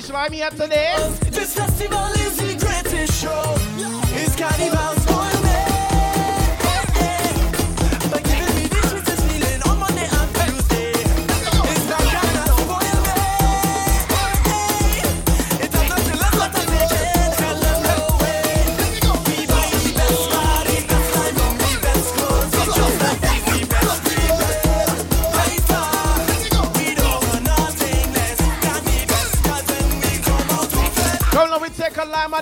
[0.00, 0.94] Beach vibe here today?
[1.30, 3.54] This festival is the greatest show.
[4.14, 5.04] It's carnival's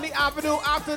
[0.02, 0.95] the avenue after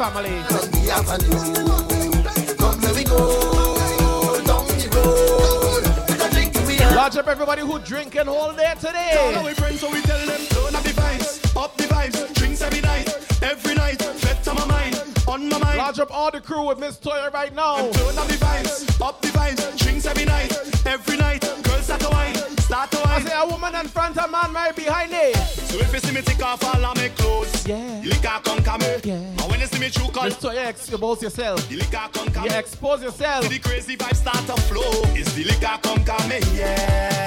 [0.00, 0.30] family.
[0.30, 2.56] on avenue.
[2.56, 3.20] Come, let me go
[4.48, 5.82] down the road.
[6.08, 9.30] With a drink in the Large up everybody who drinking all day today.
[9.34, 12.62] Now we friends, so we tell them turn up the vibes, up the vibes, drinks
[12.62, 13.08] every night,
[13.42, 14.96] every night, bet on my mind,
[15.28, 15.76] on my mind.
[15.76, 17.76] Large up all the crew with Miss Toya right now.
[17.76, 20.50] Turn up the vibes, up the vibes, drinks every night,
[20.86, 21.42] every night.
[21.62, 22.39] Girls start to wine,
[22.70, 23.26] start to I wine.
[23.26, 25.34] say a woman in front, a man right behind it.
[25.36, 28.00] So if you see me take off all of my clothes, Yeah.
[28.02, 28.94] the liquor come come me.
[29.02, 29.14] Yeah.
[29.14, 31.68] And when you see me true call, Miss Toya, expose yourself.
[31.68, 32.56] the liquor come come You me.
[32.56, 33.48] expose yourself.
[33.48, 34.92] The crazy vibes start to flow.
[35.18, 37.26] It's the liquor come come me, yeah.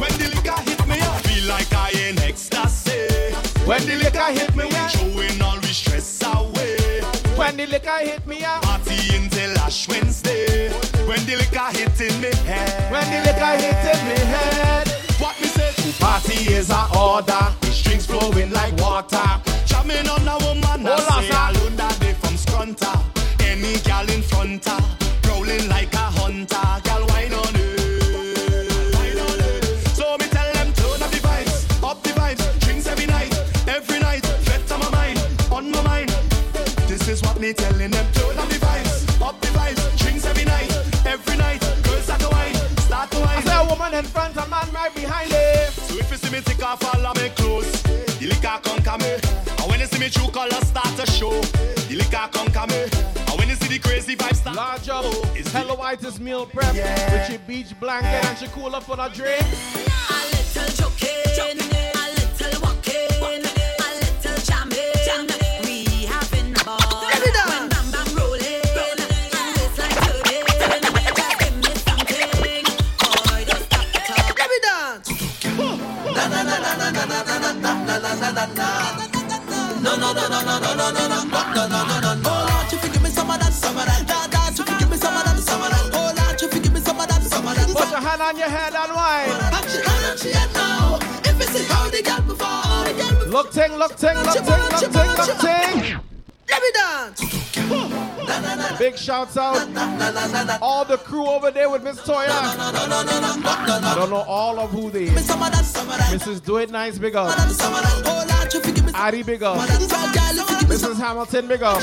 [0.00, 3.34] When the liquor hit me, I feel like I in ecstasy.
[3.68, 4.88] When the liquor hit me, we yeah.
[4.88, 6.76] throwing all we stress away.
[7.36, 8.60] When the liquor hit me, yeah.
[8.60, 10.70] Party until Ash Wednesday.
[11.06, 12.92] When the liquor hit in me head.
[12.92, 14.88] When the liquor hit in me head.
[15.18, 15.72] What me say?
[15.98, 17.44] Party is a order.
[17.60, 19.26] The strings flowing like water.
[19.66, 20.86] Jamming on a woman.
[20.86, 22.92] On, I say alone that day from Scrunta.
[23.40, 24.80] Any gal in front her.
[25.22, 26.83] Prowling like a hunter.
[37.36, 38.06] This is what me telling them.
[38.12, 39.20] Turn up the vibes.
[39.20, 39.98] Up the vibes.
[39.98, 40.70] Drinks every night.
[41.06, 41.60] Every night.
[41.84, 42.54] Girls start to wine.
[42.78, 43.42] Start to I wine.
[43.46, 45.70] say a woman in front, a man right behind it.
[45.72, 47.70] So if you see me take off all of my clothes,
[48.18, 49.14] the liquor come come me.
[49.58, 51.40] And when you see me true colors start to show,
[51.88, 52.82] the liquor come come me.
[53.28, 55.04] And when you see the crazy vibes start Large up.
[55.36, 56.74] it's the- Hello, whitest meal prep.
[56.74, 59.42] With your beach blanket and your cooler for the drink.
[59.42, 65.62] A little joking, a little walking, a little jamming.
[65.64, 66.93] We having a ball.
[93.34, 95.98] Look ting, look ting, look ting, look ting, look ting.
[96.48, 98.13] Let me dance.
[98.78, 99.56] Big shouts out.
[100.60, 102.28] All the crew over there with Miss Toya.
[102.28, 105.28] I don't know all of who they is.
[105.28, 106.44] Mrs.
[106.44, 107.36] Do It Nice, big up.
[108.94, 109.58] Addy, big up.
[110.68, 110.96] Mrs.
[110.96, 111.80] Hamilton, big up.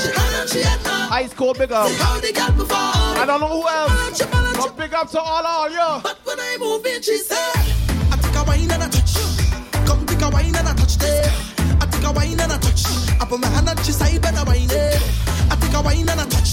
[1.12, 1.90] Ice Cold, big up.
[1.90, 4.22] I don't know who else.
[4.56, 6.00] But big up to all all yo.
[6.02, 9.14] But when I move in, she say, I take a wine and a touch.
[9.86, 11.32] Come take a wine and a touch there.
[11.80, 12.84] I take a wine and a touch.
[13.20, 14.91] I put my hand on she side, better wine it.
[15.82, 16.52] I take a wine and a touch.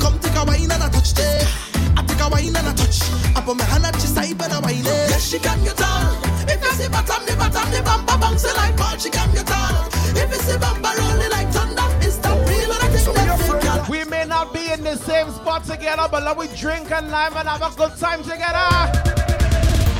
[0.00, 1.48] Come take a wine and a touch there.
[1.96, 3.00] I take a wine and a touch.
[3.34, 5.08] I put my hand on she side, better wine it.
[5.08, 6.16] Yes, she can get on.
[6.44, 9.88] If you see bottom, the bottom, the bumper bouncing like ball, she can get on.
[10.12, 13.62] If you see bumper rolling like thunder, it's the real and I think that's it,
[13.64, 13.86] girl.
[13.88, 17.32] We may not be in the same spot together, but let we drink and lime
[17.36, 18.68] and have a good time together.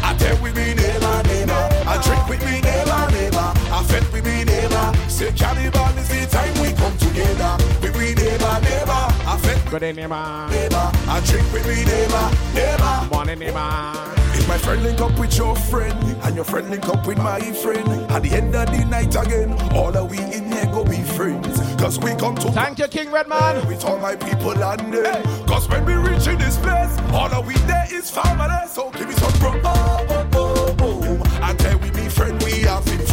[0.04, 1.62] I tell we be neighbor, neighbor.
[1.88, 3.48] I drink with me neighbor, neighbor.
[3.72, 4.92] I fete with me neighbor.
[5.08, 6.59] Say carnival is the time we come
[7.00, 7.56] together.
[7.82, 9.02] We be neighbor, neighbor.
[9.26, 10.46] I fete Good day, neighbor.
[10.50, 10.90] neighbor.
[11.08, 13.08] I drink with me neighbor, neighbor.
[13.14, 14.16] Morning, neighbor.
[14.32, 17.40] If my friend link up with your friend and your friend link up with my
[17.40, 21.02] friend, at the end of the night again, all of we in here go be
[21.02, 21.58] friends.
[21.80, 23.66] Cause we come to Thank you, King Redman.
[23.66, 25.46] with all my people and them.
[25.46, 28.66] Cause when we reach in this place, all of we there is family.
[28.68, 29.60] So give me some bro.
[29.64, 31.40] Oh, oh, oh, oh.
[31.42, 33.04] And tell we be friend, we have been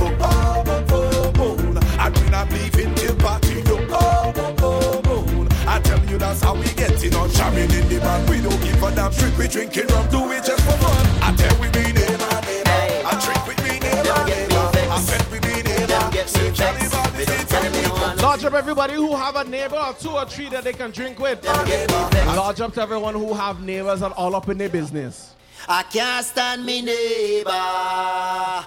[6.18, 8.30] you that's how we get in on jamming in the band.
[8.30, 9.38] We don't give a damn shit.
[9.38, 11.06] We drinking rum, do it just for fun.
[11.22, 12.82] I tell we be neighbor, neighbor.
[13.10, 14.66] I drink with me neighbor, neighbor.
[14.94, 16.28] I fete with me neighbor.
[16.28, 19.94] Say carnival is the time we come Large up everybody who have a neighbor or
[19.94, 21.44] two or three that they can drink with.
[21.46, 25.36] Large up to everyone who have neighbors and all up in their business.
[25.70, 27.52] I can't stand me neighbor.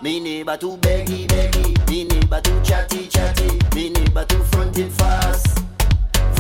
[0.03, 1.88] Me neighbor too beggy beggy.
[1.88, 3.59] Me neighbor too chatty chatty.
[3.74, 5.61] Me neighbor too fronted fast.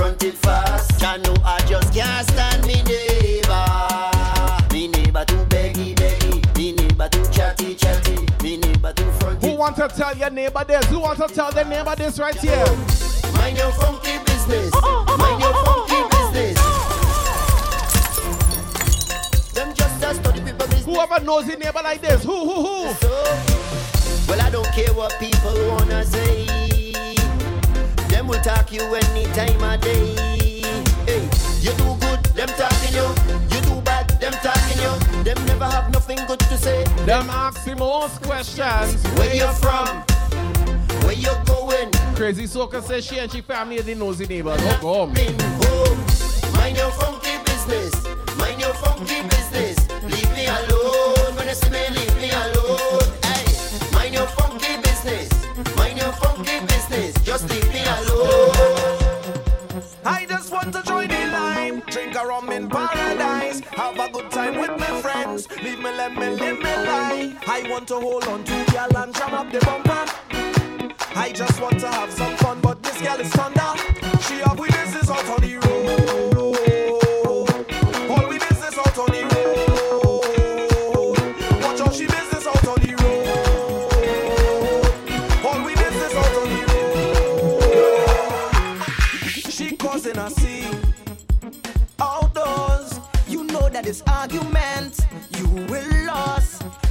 [0.00, 0.98] Fronted fast.
[1.02, 3.66] Know I just can't stand me neighbor.
[4.72, 6.56] Me neighbor too beggy beggy.
[6.56, 8.16] Me neighbor too chatty chatty.
[8.42, 9.50] Me neighbor too fronted.
[9.50, 10.86] Who want to tell your neighbor this?
[10.86, 12.64] Who want to tell their neighbor this right here?
[13.34, 14.72] Mind your funky business.
[14.72, 16.56] Mind your funky business.
[19.52, 20.84] Them just a study people business.
[20.86, 22.84] Whoever knows his neighbor like this, who, who, who?
[24.26, 26.59] Well, I don't care what people wanna say.
[28.30, 30.14] Will talk you any time of day.
[31.04, 31.28] Hey,
[31.58, 33.02] you do good, them talking you.
[33.50, 35.24] You do bad, them talking you.
[35.24, 36.84] Them never have nothing good to say.
[37.06, 39.02] Them ask him most questions.
[39.18, 40.04] Where you from?
[41.02, 41.90] Where you going?
[42.14, 44.60] Crazy Soca says she and she family are the nosy neighbors.
[44.62, 44.80] Oh, come.
[44.80, 45.12] home.
[45.64, 46.52] Oh.
[46.54, 47.92] Mind your funky business.
[48.38, 49.76] Mind your funky business.
[50.04, 51.34] Leave me alone.
[51.34, 52.09] When you see me, leave
[66.16, 67.48] let me live my life.
[67.48, 70.04] I want to hold on to girl and jam up the bumper.
[71.16, 73.72] I just want to have some fun, but this girl is thunder.
[74.22, 74.58] She have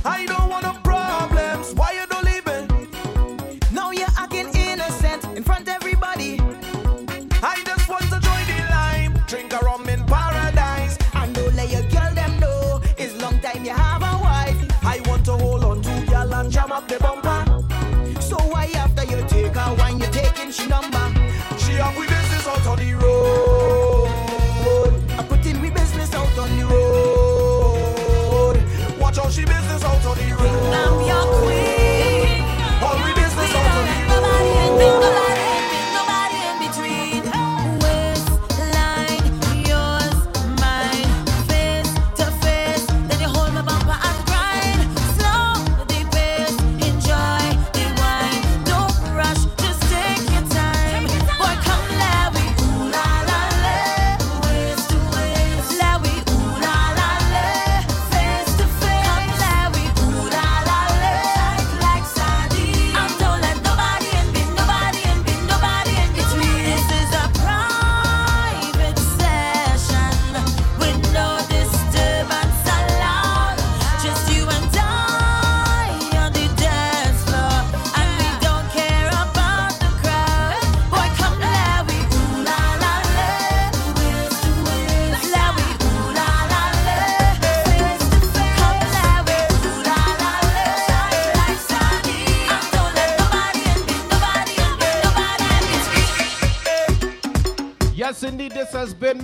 [0.05, 0.38] I don't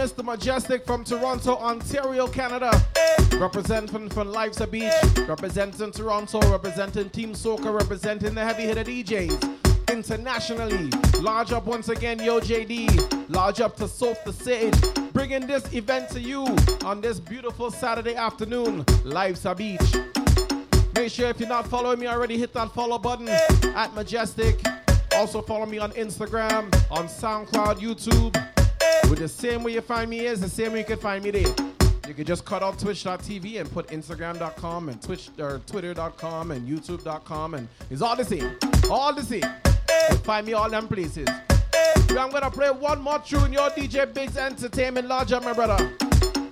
[0.05, 0.23] Mr.
[0.23, 2.69] Mejustik from Toronto, Ontario, Canada.
[3.39, 4.93] Representing from Life's a Beach,
[5.27, 9.89] representing Toronto, representing Team Soca, representing the heavy hitter DJs.
[9.89, 10.91] Internationally,
[11.21, 14.75] large up once again, Yo JD, large up to Soap the Sage,
[15.11, 16.45] bringing this event to you
[16.85, 19.95] on this beautiful Saturday afternoon, Life's a Beach.
[20.93, 24.63] Make sure if you're not following me already, hit that follow button at Mejustik.
[25.15, 28.54] Also follow me on Instagram, on SoundCloud, YouTube.
[29.09, 31.31] With the same way you find me is the same way you can find me
[31.31, 31.55] there.
[32.07, 37.53] You can just cut out twitch.tv and put instagram.com and twitch or twitter.com and youtube.com
[37.55, 38.57] and it's all the same.
[38.89, 39.43] All the same.
[40.23, 41.27] Find me all them places.
[42.09, 45.91] I'm gonna play one more tune, your DJ Biggs Entertainment Lodge, my brother.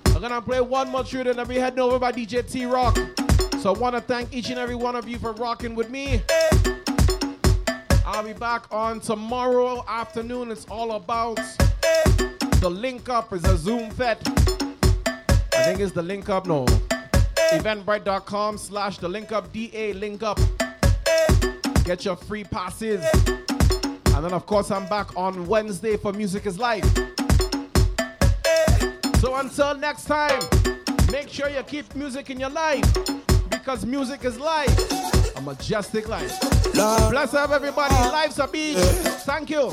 [0.08, 2.98] I'm gonna play one more tune and then we heading over by DJ T Rock.
[3.60, 6.22] So I wanna thank each and every one of you for rocking with me.
[8.06, 10.52] I'll be back on tomorrow afternoon.
[10.52, 11.40] It's all about
[12.64, 14.26] the link up is a Zoom Fete.
[15.06, 16.64] I think it's the link up, no.
[17.52, 20.40] Eventbrite.com slash the link up, DA link up.
[21.84, 23.04] Get your free passes.
[24.16, 26.86] And then, of course, I'm back on Wednesday for Music is Life.
[29.20, 30.40] So until next time,
[31.12, 32.86] make sure you keep music in your life
[33.50, 36.32] because music is life, a majestic life.
[36.74, 37.12] Love.
[37.12, 37.94] Bless up, everybody.
[37.94, 38.78] Life's a beach.
[39.26, 39.70] Thank you.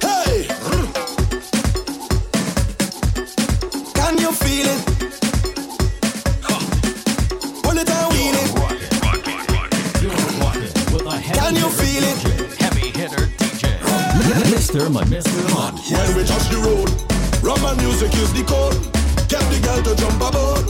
[0.00, 0.81] Hey!
[4.02, 4.80] Can you feel it?
[7.62, 8.50] Pull it and wheel it.
[11.38, 12.18] Can you feel it?
[12.60, 13.78] Heavy hitter DJ.
[14.50, 14.90] Mr.
[14.90, 15.54] Ma- Mr.
[15.54, 15.92] Munch.
[15.92, 16.90] When we touch the road,
[17.44, 18.74] rum and music is the code.
[19.28, 20.66] Get the girl to jump aboard,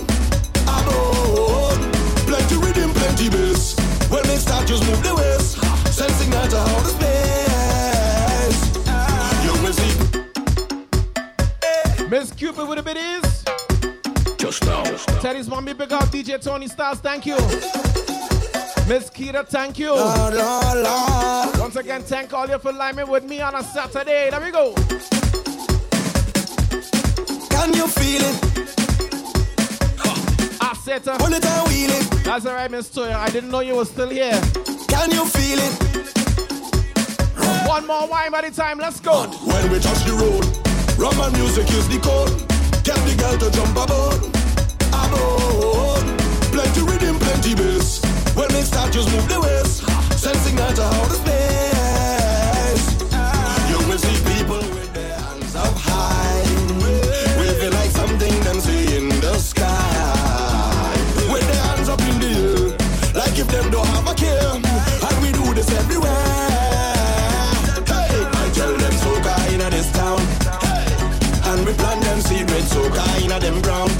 [0.68, 1.80] aboard.
[2.28, 3.74] Plenty rhythm, plenty bass.
[4.10, 5.56] When they start, just move the waist.
[5.90, 7.31] Sensing that to how the space.
[12.12, 13.42] Miss Cupid with a bit is.
[14.36, 14.82] Just now.
[15.22, 17.36] Teddy's mommy, big up DJ Tony Stars, thank you.
[18.86, 19.94] Miss Kira, thank you.
[21.58, 24.28] Once again, thank all you for lining with me on a Saturday.
[24.28, 24.74] There we go.
[27.48, 28.36] Can you feel it?
[30.04, 32.24] Ah, I said uh, to Pull it and wheel it.
[32.24, 33.14] That's all right, Miss Toya.
[33.14, 34.38] I didn't know you were still here.
[34.86, 35.72] Can you feel it?
[37.66, 38.78] One more wine by the time.
[38.78, 39.28] Let's go.
[39.28, 40.61] When we touch the road,
[40.98, 42.30] rum and music is the code.
[42.84, 44.20] Get the girl to jump aboard,
[44.92, 46.04] aboard.
[46.52, 48.02] Plenty rhythm, plenty bass.
[48.34, 49.82] When they start, just move the waist.
[50.18, 51.71] Sensing that to how the space.
[73.32, 73.90] Inna them ground.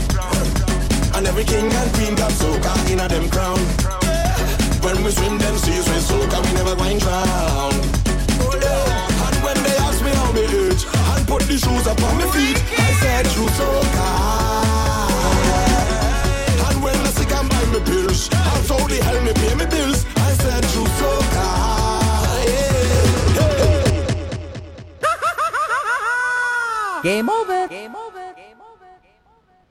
[1.15, 3.59] And every king and queen got soca inna them crown.
[4.85, 7.73] When we swim them seas with soca, we never going drown.
[9.25, 12.27] And when they ask me how me age, and put the shoes up on my
[12.35, 14.09] feet, I said true soca.
[16.69, 19.67] And when I sick and buy me pills, and so the hell me pay me
[19.67, 21.47] bills, I said true soca.
[22.49, 22.83] Yeah.
[27.03, 27.69] Game over.